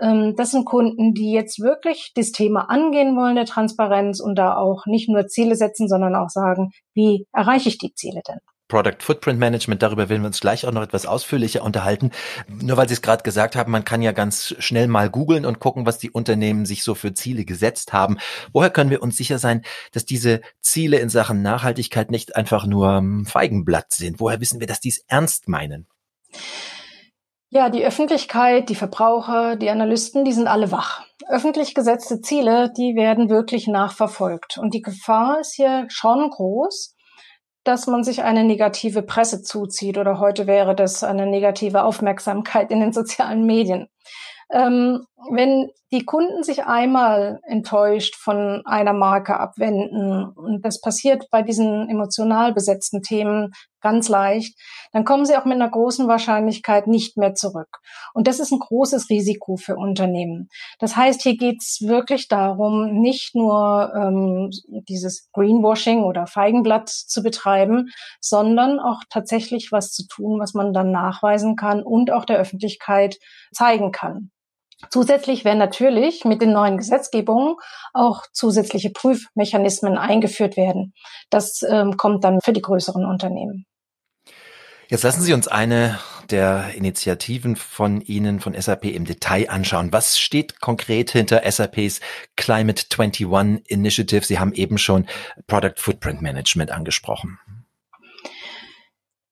Ähm, 0.00 0.34
das 0.36 0.50
sind 0.50 0.64
Kunden, 0.64 1.14
die 1.14 1.32
jetzt 1.32 1.60
wirklich 1.60 2.12
das 2.14 2.32
Thema 2.32 2.70
angehen 2.70 3.16
wollen, 3.16 3.36
der 3.36 3.46
Transparenz 3.46 4.20
und 4.20 4.36
da 4.36 4.56
auch 4.56 4.86
nicht 4.86 5.08
nur 5.08 5.26
Ziele 5.26 5.56
setzen, 5.56 5.88
sondern 5.88 6.14
auch 6.14 6.28
sagen, 6.28 6.70
wie 6.94 7.26
erreiche 7.32 7.68
ich 7.68 7.78
die 7.78 7.94
Ziele 7.94 8.22
denn? 8.26 8.38
Product 8.68 8.96
Footprint 9.00 9.38
Management, 9.38 9.82
darüber 9.82 10.08
werden 10.08 10.22
wir 10.22 10.26
uns 10.26 10.40
gleich 10.40 10.66
auch 10.66 10.72
noch 10.72 10.82
etwas 10.82 11.06
ausführlicher 11.06 11.62
unterhalten. 11.62 12.10
Nur 12.48 12.76
weil 12.76 12.88
Sie 12.88 12.94
es 12.94 13.02
gerade 13.02 13.22
gesagt 13.22 13.56
haben, 13.56 13.70
man 13.70 13.84
kann 13.84 14.02
ja 14.02 14.12
ganz 14.12 14.54
schnell 14.58 14.88
mal 14.88 15.08
googeln 15.08 15.46
und 15.46 15.60
gucken, 15.60 15.86
was 15.86 15.98
die 15.98 16.10
Unternehmen 16.10 16.66
sich 16.66 16.82
so 16.82 16.94
für 16.94 17.14
Ziele 17.14 17.44
gesetzt 17.44 17.92
haben. 17.92 18.18
Woher 18.52 18.70
können 18.70 18.90
wir 18.90 19.02
uns 19.02 19.16
sicher 19.16 19.38
sein, 19.38 19.62
dass 19.92 20.04
diese 20.04 20.40
Ziele 20.60 20.98
in 20.98 21.08
Sachen 21.08 21.42
Nachhaltigkeit 21.42 22.10
nicht 22.10 22.36
einfach 22.36 22.66
nur 22.66 23.02
Feigenblatt 23.24 23.92
sind? 23.92 24.20
Woher 24.20 24.40
wissen 24.40 24.60
wir, 24.60 24.66
dass 24.66 24.80
die 24.80 24.88
es 24.88 25.04
ernst 25.06 25.48
meinen? 25.48 25.86
Ja, 27.48 27.70
die 27.70 27.84
Öffentlichkeit, 27.84 28.68
die 28.68 28.74
Verbraucher, 28.74 29.54
die 29.54 29.70
Analysten, 29.70 30.24
die 30.24 30.32
sind 30.32 30.48
alle 30.48 30.72
wach. 30.72 31.04
Öffentlich 31.28 31.74
gesetzte 31.74 32.20
Ziele, 32.20 32.72
die 32.76 32.96
werden 32.96 33.30
wirklich 33.30 33.68
nachverfolgt. 33.68 34.58
Und 34.58 34.74
die 34.74 34.82
Gefahr 34.82 35.40
ist 35.40 35.54
hier 35.54 35.86
schon 35.88 36.28
groß, 36.28 36.95
dass 37.66 37.86
man 37.86 38.04
sich 38.04 38.22
eine 38.22 38.44
negative 38.44 39.02
Presse 39.02 39.42
zuzieht 39.42 39.98
oder 39.98 40.18
heute 40.20 40.46
wäre 40.46 40.74
das 40.74 41.02
eine 41.02 41.26
negative 41.26 41.84
Aufmerksamkeit 41.84 42.70
in 42.70 42.80
den 42.80 42.92
sozialen 42.94 43.44
Medien. 43.44 43.88
Ähm, 44.50 45.04
wenn 45.30 45.70
die 45.92 46.04
Kunden 46.04 46.42
sich 46.42 46.64
einmal 46.64 47.40
enttäuscht 47.44 48.16
von 48.16 48.62
einer 48.64 48.92
Marke 48.92 49.38
abwenden, 49.38 50.24
und 50.34 50.64
das 50.64 50.80
passiert 50.80 51.28
bei 51.30 51.42
diesen 51.42 51.88
emotional 51.88 52.52
besetzten 52.52 53.02
Themen 53.02 53.52
ganz 53.80 54.08
leicht, 54.08 54.58
dann 54.92 55.04
kommen 55.04 55.24
sie 55.26 55.36
auch 55.36 55.44
mit 55.44 55.54
einer 55.54 55.70
großen 55.70 56.08
Wahrscheinlichkeit 56.08 56.88
nicht 56.88 57.16
mehr 57.16 57.34
zurück. 57.34 57.68
Und 58.14 58.26
das 58.26 58.40
ist 58.40 58.50
ein 58.50 58.58
großes 58.58 59.08
Risiko 59.10 59.56
für 59.56 59.76
Unternehmen. 59.76 60.48
Das 60.80 60.96
heißt, 60.96 61.22
hier 61.22 61.36
geht 61.36 61.62
es 61.62 61.78
wirklich 61.86 62.26
darum, 62.26 63.00
nicht 63.00 63.36
nur 63.36 63.92
ähm, 63.94 64.50
dieses 64.88 65.30
Greenwashing 65.32 66.02
oder 66.02 66.26
Feigenblatt 66.26 66.88
zu 66.88 67.22
betreiben, 67.22 67.90
sondern 68.20 68.80
auch 68.80 69.02
tatsächlich 69.08 69.70
was 69.70 69.92
zu 69.92 70.04
tun, 70.08 70.40
was 70.40 70.52
man 70.52 70.72
dann 70.72 70.90
nachweisen 70.90 71.54
kann 71.54 71.84
und 71.84 72.10
auch 72.10 72.24
der 72.24 72.38
Öffentlichkeit 72.38 73.18
zeigen 73.52 73.92
kann. 73.92 74.32
Zusätzlich 74.90 75.44
werden 75.44 75.58
natürlich 75.58 76.24
mit 76.24 76.42
den 76.42 76.52
neuen 76.52 76.76
Gesetzgebungen 76.76 77.56
auch 77.94 78.22
zusätzliche 78.32 78.90
Prüfmechanismen 78.90 79.96
eingeführt 79.96 80.56
werden. 80.56 80.92
Das 81.30 81.62
ähm, 81.62 81.96
kommt 81.96 82.24
dann 82.24 82.40
für 82.40 82.52
die 82.52 82.62
größeren 82.62 83.04
Unternehmen. 83.06 83.66
Jetzt 84.88 85.02
lassen 85.02 85.22
Sie 85.22 85.32
uns 85.32 85.48
eine 85.48 85.98
der 86.30 86.74
Initiativen 86.74 87.56
von 87.56 88.00
Ihnen, 88.00 88.38
von 88.38 88.54
SAP 88.54 88.84
im 88.84 89.04
Detail 89.04 89.50
anschauen. 89.50 89.92
Was 89.92 90.18
steht 90.18 90.60
konkret 90.60 91.10
hinter 91.10 91.42
SAPs 91.50 92.00
Climate 92.36 92.84
21 92.96 93.66
Initiative? 93.68 94.24
Sie 94.24 94.38
haben 94.38 94.52
eben 94.52 94.78
schon 94.78 95.06
Product 95.48 95.74
Footprint 95.78 96.22
Management 96.22 96.70
angesprochen. 96.70 97.38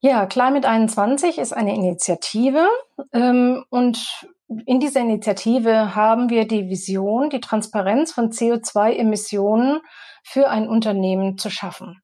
Ja, 0.01 0.27
Climate 0.27 0.69
21 0.69 1.39
ist 1.39 1.53
eine 1.53 1.75
Initiative 1.75 2.69
ähm, 3.13 3.65
und 3.71 4.27
in 4.67 4.81
dieser 4.81 5.01
Initiative 5.01 5.95
haben 5.95 6.29
wir 6.29 6.47
die 6.47 6.69
Vision, 6.69 7.31
die 7.31 7.41
Transparenz 7.41 8.13
von 8.13 8.31
CO2-Emissionen 8.31 9.81
für 10.23 10.49
ein 10.49 10.69
Unternehmen 10.69 11.39
zu 11.39 11.51
schaffen. 11.51 12.03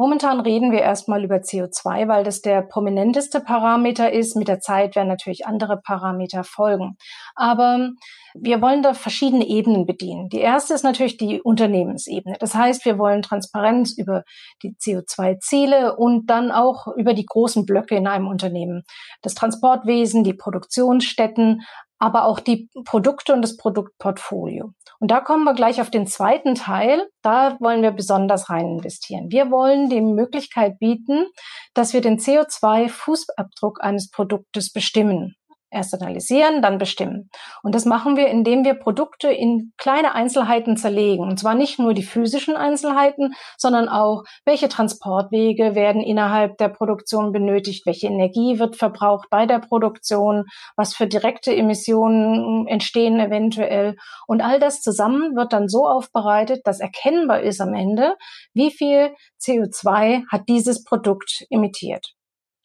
Momentan 0.00 0.40
reden 0.40 0.72
wir 0.72 0.80
erstmal 0.80 1.22
über 1.24 1.34
CO2, 1.34 2.08
weil 2.08 2.24
das 2.24 2.40
der 2.40 2.62
prominenteste 2.62 3.38
Parameter 3.38 4.10
ist. 4.10 4.34
Mit 4.34 4.48
der 4.48 4.60
Zeit 4.60 4.96
werden 4.96 5.08
natürlich 5.08 5.46
andere 5.46 5.76
Parameter 5.76 6.42
folgen. 6.42 6.96
Aber 7.34 7.90
wir 8.32 8.62
wollen 8.62 8.82
da 8.82 8.94
verschiedene 8.94 9.46
Ebenen 9.46 9.84
bedienen. 9.84 10.30
Die 10.30 10.40
erste 10.40 10.72
ist 10.72 10.84
natürlich 10.84 11.18
die 11.18 11.42
Unternehmensebene. 11.42 12.38
Das 12.40 12.54
heißt, 12.54 12.86
wir 12.86 12.96
wollen 12.96 13.20
Transparenz 13.20 13.92
über 13.98 14.24
die 14.62 14.74
CO2-Ziele 14.74 15.94
und 15.96 16.30
dann 16.30 16.50
auch 16.50 16.86
über 16.96 17.12
die 17.12 17.26
großen 17.26 17.66
Blöcke 17.66 17.94
in 17.94 18.06
einem 18.06 18.26
Unternehmen. 18.26 18.84
Das 19.20 19.34
Transportwesen, 19.34 20.24
die 20.24 20.32
Produktionsstätten, 20.32 21.60
aber 22.00 22.24
auch 22.24 22.40
die 22.40 22.68
Produkte 22.84 23.34
und 23.34 23.42
das 23.42 23.56
Produktportfolio. 23.56 24.72
Und 24.98 25.10
da 25.10 25.20
kommen 25.20 25.44
wir 25.44 25.54
gleich 25.54 25.80
auf 25.80 25.90
den 25.90 26.06
zweiten 26.06 26.54
Teil. 26.54 27.08
Da 27.22 27.56
wollen 27.60 27.82
wir 27.82 27.92
besonders 27.92 28.50
rein 28.50 28.66
investieren. 28.66 29.30
Wir 29.30 29.50
wollen 29.50 29.88
die 29.90 30.00
Möglichkeit 30.00 30.78
bieten, 30.78 31.26
dass 31.74 31.92
wir 31.92 32.00
den 32.00 32.18
CO2-Fußabdruck 32.18 33.80
eines 33.80 34.10
Produktes 34.10 34.72
bestimmen. 34.72 35.36
Erst 35.72 35.94
analysieren, 35.94 36.62
dann 36.62 36.78
bestimmen. 36.78 37.30
Und 37.62 37.76
das 37.76 37.84
machen 37.84 38.16
wir, 38.16 38.26
indem 38.26 38.64
wir 38.64 38.74
Produkte 38.74 39.30
in 39.30 39.72
kleine 39.76 40.14
Einzelheiten 40.14 40.76
zerlegen. 40.76 41.24
Und 41.24 41.38
zwar 41.38 41.54
nicht 41.54 41.78
nur 41.78 41.94
die 41.94 42.02
physischen 42.02 42.56
Einzelheiten, 42.56 43.34
sondern 43.56 43.88
auch, 43.88 44.24
welche 44.44 44.68
Transportwege 44.68 45.76
werden 45.76 46.02
innerhalb 46.02 46.58
der 46.58 46.70
Produktion 46.70 47.30
benötigt, 47.30 47.86
welche 47.86 48.08
Energie 48.08 48.58
wird 48.58 48.76
verbraucht 48.76 49.28
bei 49.30 49.46
der 49.46 49.60
Produktion, 49.60 50.44
was 50.76 50.94
für 50.94 51.06
direkte 51.06 51.54
Emissionen 51.54 52.66
entstehen 52.66 53.20
eventuell. 53.20 53.96
Und 54.26 54.40
all 54.40 54.58
das 54.58 54.82
zusammen 54.82 55.36
wird 55.36 55.52
dann 55.52 55.68
so 55.68 55.86
aufbereitet, 55.86 56.62
dass 56.64 56.80
erkennbar 56.80 57.42
ist 57.42 57.60
am 57.60 57.74
Ende, 57.74 58.16
wie 58.54 58.72
viel 58.72 59.14
CO2 59.40 60.24
hat 60.30 60.48
dieses 60.48 60.82
Produkt 60.82 61.46
emittiert. 61.48 62.14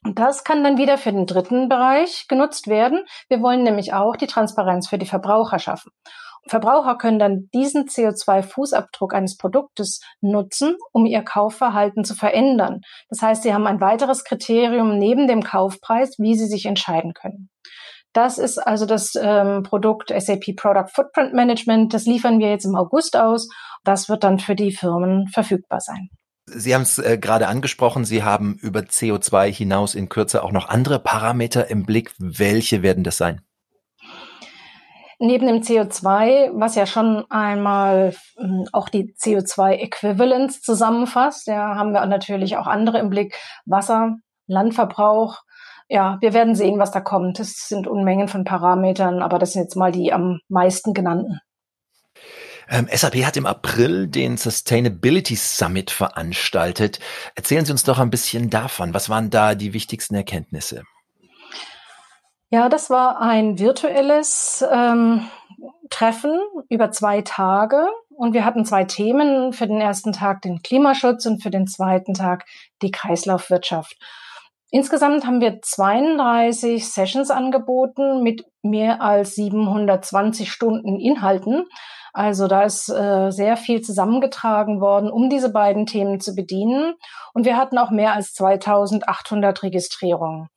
Und 0.06 0.20
das 0.20 0.44
kann 0.44 0.64
dann 0.64 0.78
wieder 0.78 1.00
für 1.00 1.12
den 1.12 1.26
dritten 1.26 1.68
Bereich 1.68 2.28
genutzt 2.28 2.68
werden. 2.68 3.06
Wir 3.28 3.42
wollen 3.42 3.64
nämlich 3.64 3.94
auch 3.94 4.16
die 4.16 4.28
Transparenz 4.28 4.88
für 4.88 5.00
die 5.00 5.08
Verbraucher 5.08 5.58
schaffen. 5.58 5.92
Verbraucher 6.48 6.96
können 6.96 7.18
dann 7.18 7.50
diesen 7.56 7.86
CO2-Fußabdruck 7.86 9.14
eines 9.16 9.36
Produktes 9.36 10.02
nutzen, 10.22 10.76
um 10.94 11.08
ihr 11.08 11.24
Kaufverhalten 11.24 12.04
zu 12.04 12.14
verändern. 12.14 12.82
Das 13.10 13.24
heißt, 13.24 13.42
sie 13.42 13.52
haben 13.52 13.66
ein 13.66 13.82
weiteres 13.82 14.24
Kriterium 14.24 15.00
neben 15.00 15.28
dem 15.28 15.42
Kaufpreis, 15.42 16.20
wie 16.20 16.36
sie 16.36 16.46
sich 16.46 16.68
entscheiden 16.68 17.14
können. 17.16 17.50
Das 18.14 18.38
ist 18.38 18.60
also 18.60 18.86
das 18.86 19.16
ähm, 19.20 19.64
Produkt 19.64 20.14
SAP 20.16 20.56
Product 20.56 20.88
Footprint 20.94 21.34
Management. 21.34 21.96
Das 21.96 22.06
liefern 22.06 22.38
wir 22.38 22.50
jetzt 22.50 22.66
im 22.66 22.76
August 22.76 23.18
aus. 23.18 23.50
Das 23.84 24.08
wird 24.08 24.24
dann 24.24 24.38
für 24.38 24.56
die 24.56 24.72
Firmen 24.72 25.28
verfügbar 25.30 25.82
sein. 25.82 26.10
Sie 26.58 26.74
haben 26.74 26.84
es 26.84 27.00
äh, 27.00 27.18
gerade 27.18 27.48
angesprochen, 27.48 28.06
Sie 28.06 28.24
haben 28.24 28.58
über 28.62 28.80
CO2 28.82 29.52
hinaus 29.52 29.94
in 29.94 30.08
Kürze 30.08 30.42
auch 30.44 30.54
noch 30.54 30.70
andere 30.70 31.00
Parameter 31.00 31.70
im 31.70 31.84
Blick. 31.84 32.14
Welche 32.18 32.82
werden 32.82 33.04
das 33.04 33.18
sein? 33.18 33.42
Neben 35.20 35.48
dem 35.48 35.62
CO2, 35.62 36.52
was 36.54 36.76
ja 36.76 36.86
schon 36.86 37.26
einmal 37.30 38.16
äh, 38.38 38.64
auch 38.72 38.90
die 38.90 39.14
CO2-Äquivalenz 39.14 40.62
zusammenfasst, 40.62 41.48
ja, 41.48 41.76
haben 41.76 41.92
wir 41.92 42.06
natürlich 42.06 42.58
auch 42.58 42.68
andere 42.68 43.00
im 43.00 43.10
Blick. 43.10 43.36
Wasser, 43.66 44.16
Landverbrauch. 44.48 45.42
Ja, 45.90 46.18
wir 46.22 46.34
werden 46.34 46.56
sehen, 46.56 46.80
was 46.80 46.92
da 46.92 47.02
kommt. 47.02 47.40
Es 47.40 47.68
sind 47.68 47.86
Unmengen 47.86 48.28
von 48.28 48.44
Parametern, 48.44 49.22
aber 49.22 49.40
das 49.40 49.54
sind 49.54 49.64
jetzt 49.64 49.76
mal 49.76 49.92
die 49.92 50.14
am 50.14 50.40
meisten 50.48 50.94
genannten. 50.94 51.40
Ähm, 52.70 52.88
SAP 52.92 53.26
hat 53.26 53.38
im 53.38 53.46
April 53.46 54.08
den 54.08 54.38
Sustainability 54.38 55.36
Summit 55.36 55.92
veranstaltet. 55.92 57.00
Erzählen 57.36 57.66
Sie 57.66 57.72
uns 57.72 57.84
doch 57.84 58.00
ein 58.00 58.10
bisschen 58.10 58.50
davon. 58.50 58.94
Was 58.94 59.10
waren 59.10 59.30
da 59.30 59.56
die 59.56 59.74
wichtigsten 59.74 60.16
Erkenntnisse? 60.16 60.84
Ja, 62.50 62.70
das 62.70 62.90
war 62.90 63.20
ein 63.20 63.60
virtuelles 63.60 64.64
ähm, 64.72 65.28
Treffen 65.90 66.40
über 66.70 66.92
zwei 66.92 67.22
Tage 67.22 67.88
und 68.10 68.34
wir 68.34 68.46
hatten 68.46 68.66
zwei 68.66 68.86
Themen. 68.86 69.52
Für 69.52 69.68
den 69.68 69.82
ersten 69.82 70.14
Tag 70.14 70.42
den 70.42 70.62
Klimaschutz 70.62 71.26
und 71.26 71.42
für 71.42 71.50
den 71.50 71.68
zweiten 71.68 72.14
Tag 72.14 72.46
die 72.82 72.92
Kreislaufwirtschaft. 72.92 73.98
Insgesamt 74.72 75.26
haben 75.26 75.42
wir 75.42 75.62
32 75.62 76.88
Sessions 76.88 77.32
angeboten 77.32 78.24
mit 78.24 78.46
mehr 78.62 79.02
als 79.02 79.36
720 79.36 80.52
Stunden 80.52 81.00
Inhalten. 81.00 81.66
Also 82.16 82.48
da 82.48 82.64
ist 82.64 82.88
äh, 82.88 83.30
sehr 83.30 83.58
viel 83.58 83.82
zusammengetragen 83.82 84.80
worden, 84.80 85.12
um 85.12 85.30
diese 85.30 85.52
beiden 85.52 85.86
Themen 85.86 86.22
zu 86.22 86.34
bedienen. 86.34 86.94
Und 87.34 87.46
wir 87.46 87.58
hatten 87.58 87.78
auch 87.78 87.92
mehr 87.92 88.14
als 88.14 88.34
2800 88.36 89.64
Registrierungen. 89.64 90.48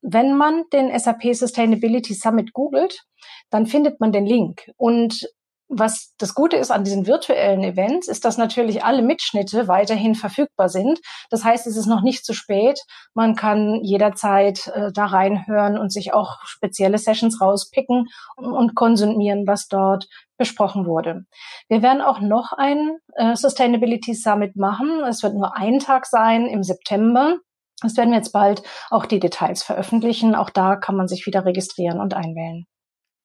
Wenn 0.00 0.34
man 0.34 0.64
den 0.72 0.98
SAP 0.98 1.34
Sustainability 1.34 2.14
Summit 2.14 2.54
googelt, 2.54 3.02
dann 3.50 3.66
findet 3.66 4.00
man 4.00 4.12
den 4.12 4.24
Link. 4.24 4.70
Und 4.78 5.28
was 5.74 6.14
das 6.18 6.34
Gute 6.34 6.56
ist 6.56 6.70
an 6.70 6.84
diesen 6.84 7.06
virtuellen 7.06 7.64
Events, 7.64 8.06
ist, 8.06 8.24
dass 8.24 8.36
natürlich 8.36 8.84
alle 8.84 9.02
Mitschnitte 9.02 9.68
weiterhin 9.68 10.14
verfügbar 10.14 10.68
sind. 10.68 11.00
Das 11.30 11.44
heißt, 11.44 11.66
es 11.66 11.76
ist 11.76 11.86
noch 11.86 12.02
nicht 12.02 12.24
zu 12.24 12.34
spät. 12.34 12.80
Man 13.14 13.34
kann 13.34 13.80
jederzeit 13.82 14.66
äh, 14.68 14.92
da 14.92 15.06
reinhören 15.06 15.78
und 15.78 15.90
sich 15.90 16.12
auch 16.12 16.36
spezielle 16.44 16.98
Sessions 16.98 17.40
rauspicken 17.40 18.08
und, 18.36 18.52
und 18.52 18.74
konsumieren, 18.74 19.46
was 19.46 19.66
dort 19.68 20.06
besprochen 20.36 20.86
wurde. 20.86 21.24
Wir 21.68 21.82
werden 21.82 22.02
auch 22.02 22.20
noch 22.20 22.52
ein 22.52 22.98
äh, 23.14 23.34
Sustainability 23.34 24.14
Summit 24.14 24.56
machen. 24.56 25.02
Es 25.08 25.22
wird 25.22 25.34
nur 25.34 25.56
ein 25.56 25.78
Tag 25.78 26.06
sein 26.06 26.46
im 26.46 26.62
September. 26.62 27.38
Das 27.80 27.96
werden 27.96 28.10
wir 28.10 28.18
jetzt 28.18 28.32
bald 28.32 28.62
auch 28.90 29.06
die 29.06 29.20
Details 29.20 29.62
veröffentlichen. 29.62 30.34
Auch 30.34 30.50
da 30.50 30.76
kann 30.76 30.96
man 30.96 31.08
sich 31.08 31.26
wieder 31.26 31.46
registrieren 31.46 31.98
und 32.00 32.14
einwählen. 32.14 32.66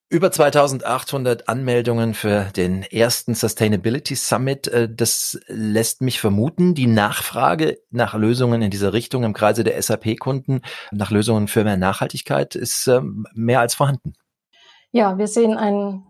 Über 0.09 0.31
2800 0.31 1.49
Anmeldungen 1.49 2.13
für 2.13 2.45
den 2.55 2.83
ersten 2.83 3.35
Sustainability 3.35 4.15
Summit. 4.15 4.69
Äh, 4.69 4.87
das 4.89 5.37
lässt 5.47 6.01
mich 6.01 6.21
vermuten, 6.21 6.75
die 6.75 6.87
Nachfrage 6.87 7.79
nach 7.89 8.13
Lösungen 8.13 8.61
in 8.61 8.71
dieser 8.71 8.93
Richtung 8.93 9.25
im 9.25 9.33
Kreise 9.33 9.65
der 9.65 9.81
SAP-Kunden, 9.81 10.61
nach 10.91 11.11
Lösungen 11.11 11.49
für 11.49 11.65
mehr 11.65 11.75
Nachhaltigkeit 11.75 12.55
ist 12.55 12.87
ähm, 12.87 13.25
mehr 13.33 13.59
als 13.59 13.75
vorhanden. 13.75 14.13
Ja, 14.93 15.17
wir 15.17 15.27
sehen 15.27 15.57
ein 15.57 16.05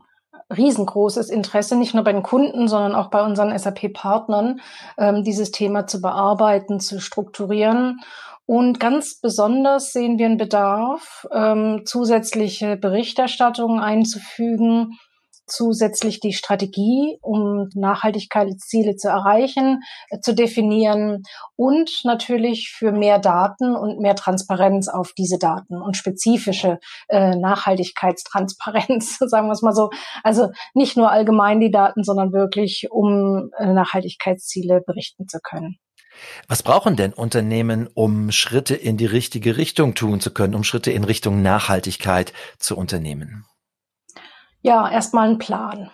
riesengroßes 0.55 1.31
Interesse, 1.31 1.75
nicht 1.75 1.95
nur 1.95 2.03
bei 2.03 2.13
den 2.13 2.21
Kunden, 2.21 2.67
sondern 2.67 2.93
auch 2.93 3.09
bei 3.09 3.23
unseren 3.23 3.57
SAP-Partnern, 3.57 4.61
ähm, 4.99 5.23
dieses 5.23 5.49
Thema 5.49 5.87
zu 5.87 6.01
bearbeiten, 6.01 6.79
zu 6.79 6.99
strukturieren 6.99 7.99
und 8.47 8.79
ganz 8.79 9.19
besonders 9.19 9.91
sehen 9.91 10.17
wir 10.17 10.25
einen 10.25 10.37
Bedarf, 10.37 11.27
ähm, 11.33 11.81
zusätzliche 11.85 12.77
Berichterstattungen 12.77 13.81
einzufügen, 13.81 14.97
zusätzlich 15.47 16.21
die 16.21 16.31
Strategie, 16.31 17.17
um 17.21 17.67
Nachhaltigkeitsziele 17.75 18.95
zu 18.95 19.09
erreichen, 19.09 19.81
äh, 20.09 20.21
zu 20.21 20.33
definieren 20.33 21.23
und 21.57 21.91
natürlich 22.05 22.69
für 22.69 22.93
mehr 22.93 23.19
Daten 23.19 23.75
und 23.75 23.99
mehr 23.99 24.15
Transparenz 24.15 24.87
auf 24.87 25.11
diese 25.11 25.39
Daten 25.39 25.81
und 25.81 25.97
spezifische 25.97 26.79
äh, 27.09 27.35
Nachhaltigkeitstransparenz, 27.35 29.17
sagen 29.27 29.47
wir 29.47 29.53
es 29.53 29.61
mal 29.61 29.75
so. 29.75 29.89
Also 30.23 30.51
nicht 30.73 30.95
nur 30.95 31.11
allgemein 31.11 31.59
die 31.59 31.71
Daten, 31.71 32.05
sondern 32.05 32.31
wirklich, 32.31 32.87
um 32.91 33.49
äh, 33.57 33.73
Nachhaltigkeitsziele 33.73 34.81
berichten 34.85 35.27
zu 35.27 35.39
können. 35.43 35.79
Was 36.47 36.63
brauchen 36.63 36.95
denn 36.95 37.13
Unternehmen, 37.13 37.89
um 37.93 38.31
Schritte 38.31 38.75
in 38.75 38.97
die 38.97 39.05
richtige 39.05 39.57
Richtung 39.57 39.95
tun 39.95 40.19
zu 40.19 40.31
können, 40.31 40.55
um 40.55 40.63
Schritte 40.63 40.91
in 40.91 41.03
Richtung 41.03 41.41
Nachhaltigkeit 41.41 42.33
zu 42.59 42.77
unternehmen? 42.77 43.45
Ja, 44.61 44.89
erstmal 44.89 45.29
ein 45.29 45.37
Plan. 45.37 45.91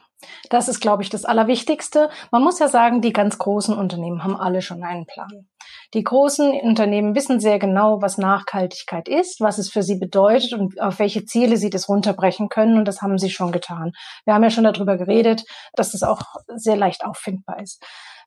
Das 0.50 0.68
ist, 0.68 0.80
glaube 0.80 1.04
ich, 1.04 1.10
das 1.10 1.26
Allerwichtigste. 1.26 2.10
Man 2.32 2.44
muss 2.44 2.60
ja 2.60 2.68
sagen, 2.68 3.02
die 3.02 3.14
ganz 3.14 3.38
großen 3.38 3.78
Unternehmen 3.78 4.24
haben 4.24 4.36
alle 4.36 4.62
schon 4.62 4.84
einen 4.84 5.06
Plan. 5.06 5.48
Die 5.94 6.04
großen 6.04 6.52
Unternehmen 6.62 7.16
wissen 7.16 7.40
sehr 7.40 7.60
genau, 7.60 8.02
was 8.02 8.18
Nachhaltigkeit 8.18 9.08
ist, 9.08 9.42
was 9.42 9.58
es 9.58 9.70
für 9.70 9.84
sie 9.84 9.98
bedeutet 10.00 10.54
und 10.54 10.82
auf 10.82 11.00
welche 11.00 11.26
Ziele 11.26 11.58
sie 11.58 11.70
das 11.70 11.88
runterbrechen 11.88 12.50
können. 12.50 12.78
Und 12.78 12.88
das 12.88 13.02
haben 13.02 13.18
sie 13.18 13.30
schon 13.30 13.52
getan. 13.52 13.92
Wir 14.26 14.34
haben 14.34 14.44
ja 14.44 14.50
schon 14.50 14.64
darüber 14.64 14.98
geredet, 14.98 15.44
dass 15.74 15.92
das 15.92 16.04
auch 16.04 16.22
sehr 16.56 16.78
leicht 16.78 17.06
auffindbar 17.06 17.62
ist. 17.62 17.84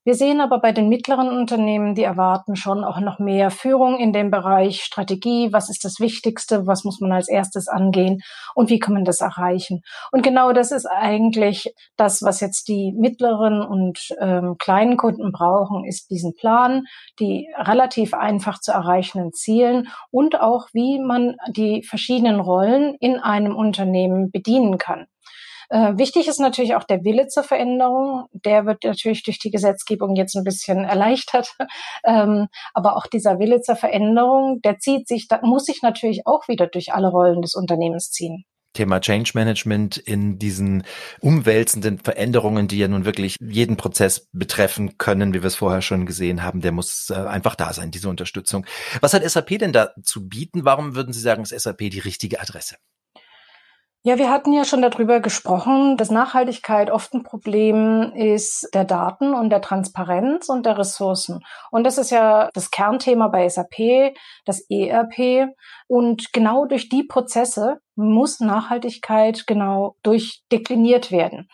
Wir 0.07 0.15
sehen 0.15 0.41
aber 0.41 0.61
bei 0.61 0.71
den 0.71 0.89
mittleren 0.89 1.29
Unternehmen, 1.37 1.97
die 1.97 2.05
erwarten 2.05 2.55
schon 2.55 2.85
auch 2.85 3.01
noch 3.01 3.19
mehr 3.19 3.51
Führung 3.51 3.99
in 3.99 4.13
dem 4.13 4.31
Bereich 4.31 4.85
Strategie. 4.85 5.53
Was 5.53 5.69
ist 5.69 5.85
das 5.85 5.99
Wichtigste? 5.99 6.65
Was 6.69 6.85
muss 6.85 7.01
man 7.01 7.11
als 7.11 7.29
erstes 7.29 7.67
angehen? 7.67 8.21
Und 8.55 8.71
wie 8.71 8.79
kann 8.79 8.95
man 8.95 9.05
das 9.05 9.21
erreichen? 9.21 9.83
Und 10.13 10.23
genau 10.23 10.53
das 10.53 10.71
ist 10.71 10.87
eigentlich 10.87 11.75
das, 11.97 12.23
was 12.23 12.39
jetzt 12.39 12.69
die 12.69 12.93
mittleren 12.97 13.63
und 13.63 14.15
ähm, 14.21 14.55
kleinen 14.61 14.97
Kunden 14.97 15.33
brauchen, 15.33 15.85
ist 15.85 16.09
diesen 16.09 16.37
Plan, 16.37 16.85
die 17.19 17.49
relativ 17.59 18.15
einfach 18.15 18.61
zu 18.61 18.71
erreichenden 18.71 19.33
Zielen 19.33 19.89
und 20.13 20.41
auch, 20.41 20.69
wie 20.73 21.01
man 21.01 21.35
die 21.49 21.83
verschiedenen 21.83 22.39
Rollen 22.39 22.95
in 23.01 23.17
einem 23.17 23.57
Unternehmen 23.57 24.31
bedienen 24.31 24.79
kann. 24.79 25.09
Äh, 25.69 25.97
wichtig 25.97 26.29
ist 26.29 26.41
natürlich 26.41 26.75
auch 26.75 26.85
der 26.85 27.05
Wille 27.05 27.29
zur 27.29 27.43
Veränderung. 27.43 28.27
Der 28.33 28.67
wird 28.67 28.85
natürlich 28.85 29.23
durch 29.23 29.39
die 29.39 29.51
Gesetzgebung 29.51 30.17
jetzt 30.17 30.37
ein 30.37 30.45
bisschen 30.45 30.85
erleichtert. 30.85 31.55
Ähm, 32.05 32.49
aber 32.75 32.97
auch 32.97 33.07
dieser 33.07 33.39
Wille 33.39 33.61
zur 33.61 33.75
Veränderung, 33.77 34.61
der 34.63 34.79
zieht 34.79 35.09
sich, 35.09 35.29
da 35.29 35.41
muss 35.43 35.65
sich 35.65 35.83
natürlich 35.83 36.27
auch 36.27 36.47
wieder 36.47 36.67
durch 36.67 36.93
alle 36.93 37.09
Rollen 37.09 37.43
des 37.43 37.55
Unternehmens 37.55 38.11
ziehen. 38.11 38.45
Thema 38.77 39.01
Change 39.01 39.33
Management 39.35 39.97
in 39.97 40.39
diesen 40.39 40.85
umwälzenden 41.21 41.99
Veränderungen, 41.99 42.69
die 42.69 42.79
ja 42.79 42.89
nun 42.89 43.05
wirklich 43.05 43.37
jeden 43.41 43.77
Prozess 43.77 44.29
betreffen 44.33 44.99
können, 44.99 45.35
wie 45.35 45.43
wir 45.43 45.49
es 45.49 45.57
vorher 45.57 45.83
schon 45.83 46.07
gesehen 46.07 46.43
haben, 46.43 46.61
der 46.61 46.73
muss 46.73 47.11
äh, 47.11 47.15
einfach 47.15 47.57
da 47.57 47.73
sein, 47.73 47.91
diese 47.91 48.09
Unterstützung. 48.09 48.67
Was 49.01 49.15
hat 49.15 49.29
SAP 49.29 49.59
denn 49.59 49.73
da 49.73 49.91
zu 50.03 50.29
bieten? 50.29 50.65
Warum 50.65 50.95
würden 50.95 51.13
Sie 51.13 51.21
sagen, 51.21 51.43
ist 51.43 51.59
SAP 51.59 51.79
die 51.91 51.99
richtige 51.99 52.41
Adresse? 52.41 52.77
Ja, 54.07 54.19
wir 54.19 54.31
hatten 54.31 54.53
ja 54.53 54.65
schon 54.65 54.83
darüber 54.83 55.19
gesprochen, 55.19 55.97
dass 55.97 56.13
Nachhaltigkeit 56.13 56.93
oft 56.93 57.13
ein 57.13 57.25
Problem 57.25 58.13
ist 58.15 58.69
der 58.73 58.85
Daten 58.85 59.35
und 59.35 59.51
der 59.51 59.61
Transparenz 59.61 60.49
und 60.49 60.65
der 60.65 60.79
Ressourcen. 60.79 61.41
Und 61.73 61.83
das 61.83 61.99
ist 61.99 62.13
ja 62.13 62.49
das 62.55 62.71
Kernthema 62.71 63.27
bei 63.27 63.49
SAP, 63.49 64.15
das 64.45 64.65
ERP. 64.71 65.49
Und 65.89 66.33
genau 66.33 66.67
durch 66.67 66.89
die 66.89 67.03
Prozesse 67.03 67.81
muss 67.97 68.39
Nachhaltigkeit 68.39 69.45
genau 69.49 69.97
durchdekliniert 70.05 71.11
werden. 71.11 71.49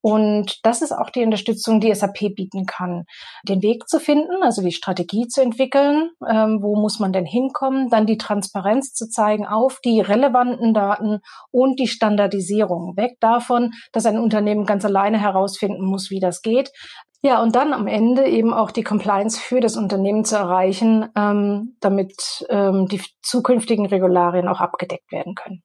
Und 0.00 0.64
das 0.64 0.82
ist 0.82 0.92
auch 0.92 1.10
die 1.10 1.24
Unterstützung, 1.24 1.80
die 1.80 1.92
SAP 1.92 2.34
bieten 2.34 2.66
kann. 2.66 3.04
Den 3.42 3.62
Weg 3.62 3.88
zu 3.88 3.98
finden, 3.98 4.42
also 4.42 4.62
die 4.62 4.72
Strategie 4.72 5.26
zu 5.26 5.42
entwickeln, 5.42 6.10
ähm, 6.28 6.58
wo 6.62 6.76
muss 6.76 7.00
man 7.00 7.12
denn 7.12 7.26
hinkommen, 7.26 7.90
dann 7.90 8.06
die 8.06 8.18
Transparenz 8.18 8.92
zu 8.94 9.08
zeigen 9.08 9.46
auf 9.46 9.80
die 9.84 10.00
relevanten 10.00 10.72
Daten 10.72 11.18
und 11.50 11.80
die 11.80 11.88
Standardisierung. 11.88 12.96
Weg 12.96 13.18
davon, 13.20 13.72
dass 13.92 14.06
ein 14.06 14.18
Unternehmen 14.18 14.66
ganz 14.66 14.84
alleine 14.84 15.20
herausfinden 15.20 15.84
muss, 15.84 16.10
wie 16.10 16.20
das 16.20 16.42
geht. 16.42 16.70
Ja, 17.20 17.42
und 17.42 17.56
dann 17.56 17.72
am 17.72 17.88
Ende 17.88 18.26
eben 18.26 18.54
auch 18.54 18.70
die 18.70 18.84
Compliance 18.84 19.40
für 19.40 19.58
das 19.60 19.76
Unternehmen 19.76 20.24
zu 20.24 20.36
erreichen, 20.36 21.08
ähm, 21.16 21.76
damit 21.80 22.46
ähm, 22.48 22.86
die 22.86 23.02
zukünftigen 23.22 23.86
Regularien 23.86 24.46
auch 24.46 24.60
abgedeckt 24.60 25.10
werden 25.10 25.34
können. 25.34 25.62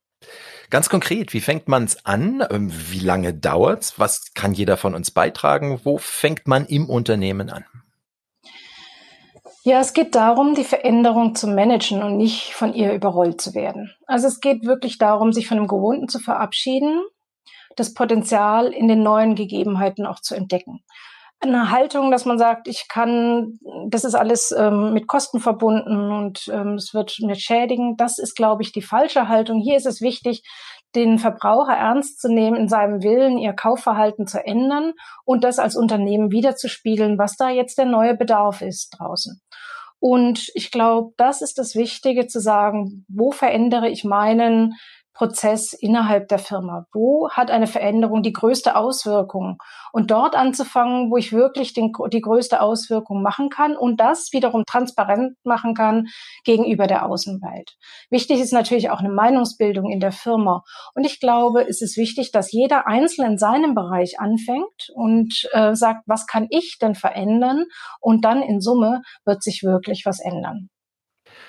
Ganz 0.74 0.90
konkret, 0.90 1.36
wie 1.36 1.40
fängt 1.40 1.68
man 1.68 1.84
es 1.84 2.04
an? 2.04 2.44
Ähm, 2.50 2.72
wie 2.90 2.98
lange 2.98 3.32
dauert's? 3.32 4.00
Was 4.00 4.34
kann 4.34 4.56
jeder 4.56 4.76
von 4.76 4.96
uns 4.96 5.12
beitragen? 5.12 5.80
Wo 5.84 6.00
fängt 6.00 6.48
man 6.48 6.66
im 6.66 6.90
Unternehmen 6.90 7.52
an? 7.52 7.64
Ja, 9.62 9.80
es 9.80 9.94
geht 9.94 10.16
darum, 10.16 10.56
die 10.56 10.64
Veränderung 10.64 11.36
zu 11.36 11.46
managen 11.46 12.02
und 12.02 12.18
nicht 12.18 12.54
von 12.56 12.74
ihr 12.74 12.92
überrollt 12.94 13.40
zu 13.40 13.54
werden. 13.54 13.94
Also 14.08 14.26
es 14.26 14.40
geht 14.40 14.66
wirklich 14.66 14.98
darum, 14.98 15.32
sich 15.32 15.48
von 15.48 15.58
dem 15.58 15.68
Gewohnten 15.68 16.08
zu 16.10 16.18
verabschieden, 16.18 17.04
das 17.76 17.94
Potenzial 17.94 18.74
in 18.74 18.88
den 18.88 19.04
neuen 19.04 19.36
Gegebenheiten 19.36 20.08
auch 20.08 20.22
zu 20.22 20.34
entdecken 20.34 20.84
eine 21.44 21.72
Haltung, 21.72 22.12
dass 22.12 22.26
man 22.26 22.38
sagt, 22.38 22.68
ich 22.68 22.88
kann, 22.88 23.60
das 23.90 24.04
ist 24.04 24.16
alles 24.16 24.52
ähm, 24.52 24.94
mit 24.94 25.08
Kosten 25.08 25.40
verbunden 25.40 26.12
und 26.12 26.48
ähm, 26.52 26.76
es 26.76 26.94
wird 26.94 27.18
mir 27.22 27.36
schädigen. 27.36 27.96
Das 27.98 28.18
ist, 28.18 28.36
glaube 28.36 28.64
ich, 28.64 28.72
die 28.72 28.82
falsche 28.82 29.28
Haltung. 29.28 29.60
Hier 29.60 29.78
ist 29.78 29.86
es 29.86 30.02
wichtig, 30.02 30.44
den 30.96 31.20
Verbraucher 31.20 31.74
ernst 31.74 32.22
zu 32.22 32.32
nehmen 32.32 32.56
in 32.56 32.68
seinem 32.68 33.02
Willen, 33.04 33.38
ihr 33.38 33.54
Kaufverhalten 33.54 34.28
zu 34.28 34.46
ändern 34.46 34.94
und 35.26 35.44
das 35.44 35.60
als 35.60 35.76
Unternehmen 35.76 36.32
wiederzuspiegeln, 36.32 37.18
was 37.18 37.36
da 37.36 37.50
jetzt 37.50 37.78
der 37.78 37.86
neue 37.86 38.16
Bedarf 38.16 38.62
ist 38.62 38.96
draußen. 38.98 39.42
Und 40.00 40.50
ich 40.54 40.70
glaube, 40.70 41.14
das 41.18 41.42
ist 41.42 41.58
das 41.58 41.76
Wichtige 41.76 42.28
zu 42.28 42.42
sagen, 42.42 43.06
wo 43.08 43.32
verändere 43.32 43.90
ich 43.90 44.04
meinen 44.04 44.74
Prozess 45.14 45.74
innerhalb 45.74 46.28
der 46.28 46.40
Firma? 46.40 46.86
Wo 46.92 47.30
hat 47.30 47.52
eine 47.52 47.68
Veränderung 47.68 48.24
die 48.24 48.34
größte 48.34 48.76
Auswirkung? 48.76 49.58
Und 49.92 50.12
dort 50.12 50.36
anzufangen, 50.36 51.12
wo 51.12 51.18
ich 51.18 51.32
wirklich 51.32 51.74
den, 51.74 51.92
die 52.12 52.22
größte 52.22 52.62
Auswirkung 52.62 53.22
machen 53.22 53.50
kann 53.50 53.76
und 53.78 54.00
das 54.00 54.30
wiederum 54.32 54.64
transparent 54.66 55.38
machen 55.44 55.74
kann 55.76 56.08
gegenüber 56.44 56.88
der 56.88 57.06
Außenwelt. 57.06 57.76
Wichtig 58.10 58.40
ist 58.40 58.54
natürlich 58.54 58.90
auch 58.90 59.00
eine 59.00 59.12
Meinungsbildung 59.12 59.92
in 59.92 60.00
der 60.00 60.12
Firma. 60.12 60.64
Und 60.96 61.06
ich 61.06 61.20
glaube, 61.20 61.68
es 61.68 61.82
ist 61.82 61.98
wichtig, 61.98 62.32
dass 62.32 62.52
jeder 62.52 62.88
Einzelne 62.88 63.28
in 63.28 63.38
seinem 63.38 63.76
Bereich 63.76 64.20
anfängt 64.20 64.90
und 64.96 65.48
äh, 65.54 65.76
sagt, 65.76 66.04
was 66.08 66.26
kann 66.26 66.48
ich 66.50 66.78
denn 66.82 66.96
verändern? 66.96 67.66
Und 68.00 68.26
dann 68.26 68.42
in 68.42 68.62
Summe 68.62 69.02
wird 69.26 69.44
sich 69.44 69.64
wirklich 69.64 70.06
was 70.06 70.20
ändern. 70.20 70.70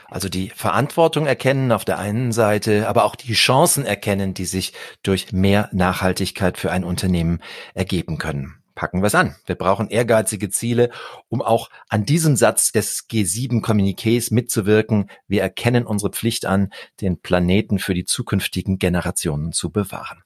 Also 0.08 0.28
die 0.28 0.50
Verantwortung 0.50 1.26
erkennen 1.26 1.72
auf 1.72 1.84
der 1.84 1.98
einen 1.98 2.32
Seite, 2.32 2.88
aber 2.88 3.04
auch 3.04 3.16
die 3.16 3.34
Chancen 3.34 3.84
erkennen, 3.84 4.34
die 4.34 4.44
sich 4.44 4.72
durch 5.02 5.32
mehr 5.32 5.68
Nachhaltigkeit 5.72 6.58
für 6.58 6.70
ein 6.70 6.84
Unternehmen 6.84 7.40
ergeben 7.74 8.18
können. 8.18 8.56
Packen 8.74 9.02
wir 9.02 9.06
es 9.06 9.14
an. 9.14 9.36
Wir 9.46 9.54
brauchen 9.54 9.88
ehrgeizige 9.88 10.50
Ziele, 10.50 10.90
um 11.28 11.42
auch 11.42 11.70
an 11.88 12.04
diesem 12.04 12.34
Satz 12.34 12.72
des 12.72 13.08
G7-Kommuniqués 13.08 14.34
mitzuwirken. 14.34 15.10
Wir 15.28 15.42
erkennen 15.42 15.86
unsere 15.86 16.10
Pflicht 16.10 16.44
an, 16.44 16.70
den 17.00 17.20
Planeten 17.20 17.78
für 17.78 17.94
die 17.94 18.04
zukünftigen 18.04 18.78
Generationen 18.78 19.52
zu 19.52 19.70
bewahren. 19.70 20.24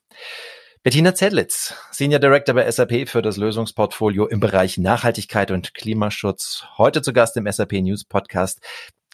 Bettina 0.82 1.14
Zedlitz, 1.14 1.74
Senior 1.90 2.20
Director 2.20 2.54
bei 2.54 2.70
SAP 2.70 3.08
für 3.08 3.20
das 3.20 3.36
Lösungsportfolio 3.36 4.26
im 4.26 4.40
Bereich 4.40 4.78
Nachhaltigkeit 4.78 5.50
und 5.50 5.74
Klimaschutz, 5.74 6.64
heute 6.78 7.02
zu 7.02 7.12
Gast 7.12 7.36
im 7.36 7.50
SAP 7.50 7.72
News 7.72 8.04
Podcast. 8.04 8.60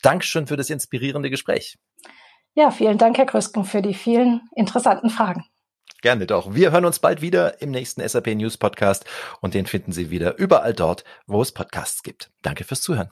Dankeschön 0.04 0.46
für 0.46 0.56
das 0.56 0.68
inspirierende 0.70 1.30
Gespräch. 1.30 1.78
Ja, 2.54 2.70
vielen 2.70 2.98
Dank, 2.98 3.16
Herr 3.16 3.26
Krüsken, 3.26 3.64
für 3.64 3.82
die 3.82 3.94
vielen 3.94 4.42
interessanten 4.54 5.10
Fragen. 5.10 5.44
Gerne 6.02 6.26
doch. 6.26 6.54
Wir 6.54 6.70
hören 6.70 6.84
uns 6.84 6.98
bald 6.98 7.22
wieder 7.22 7.62
im 7.62 7.70
nächsten 7.70 8.06
SAP 8.06 8.34
News 8.34 8.58
Podcast 8.58 9.06
und 9.40 9.54
den 9.54 9.64
finden 9.64 9.92
Sie 9.92 10.10
wieder 10.10 10.36
überall 10.36 10.74
dort, 10.74 11.04
wo 11.26 11.40
es 11.40 11.52
Podcasts 11.52 12.02
gibt. 12.02 12.30
Danke 12.42 12.64
fürs 12.64 12.82
Zuhören. 12.82 13.08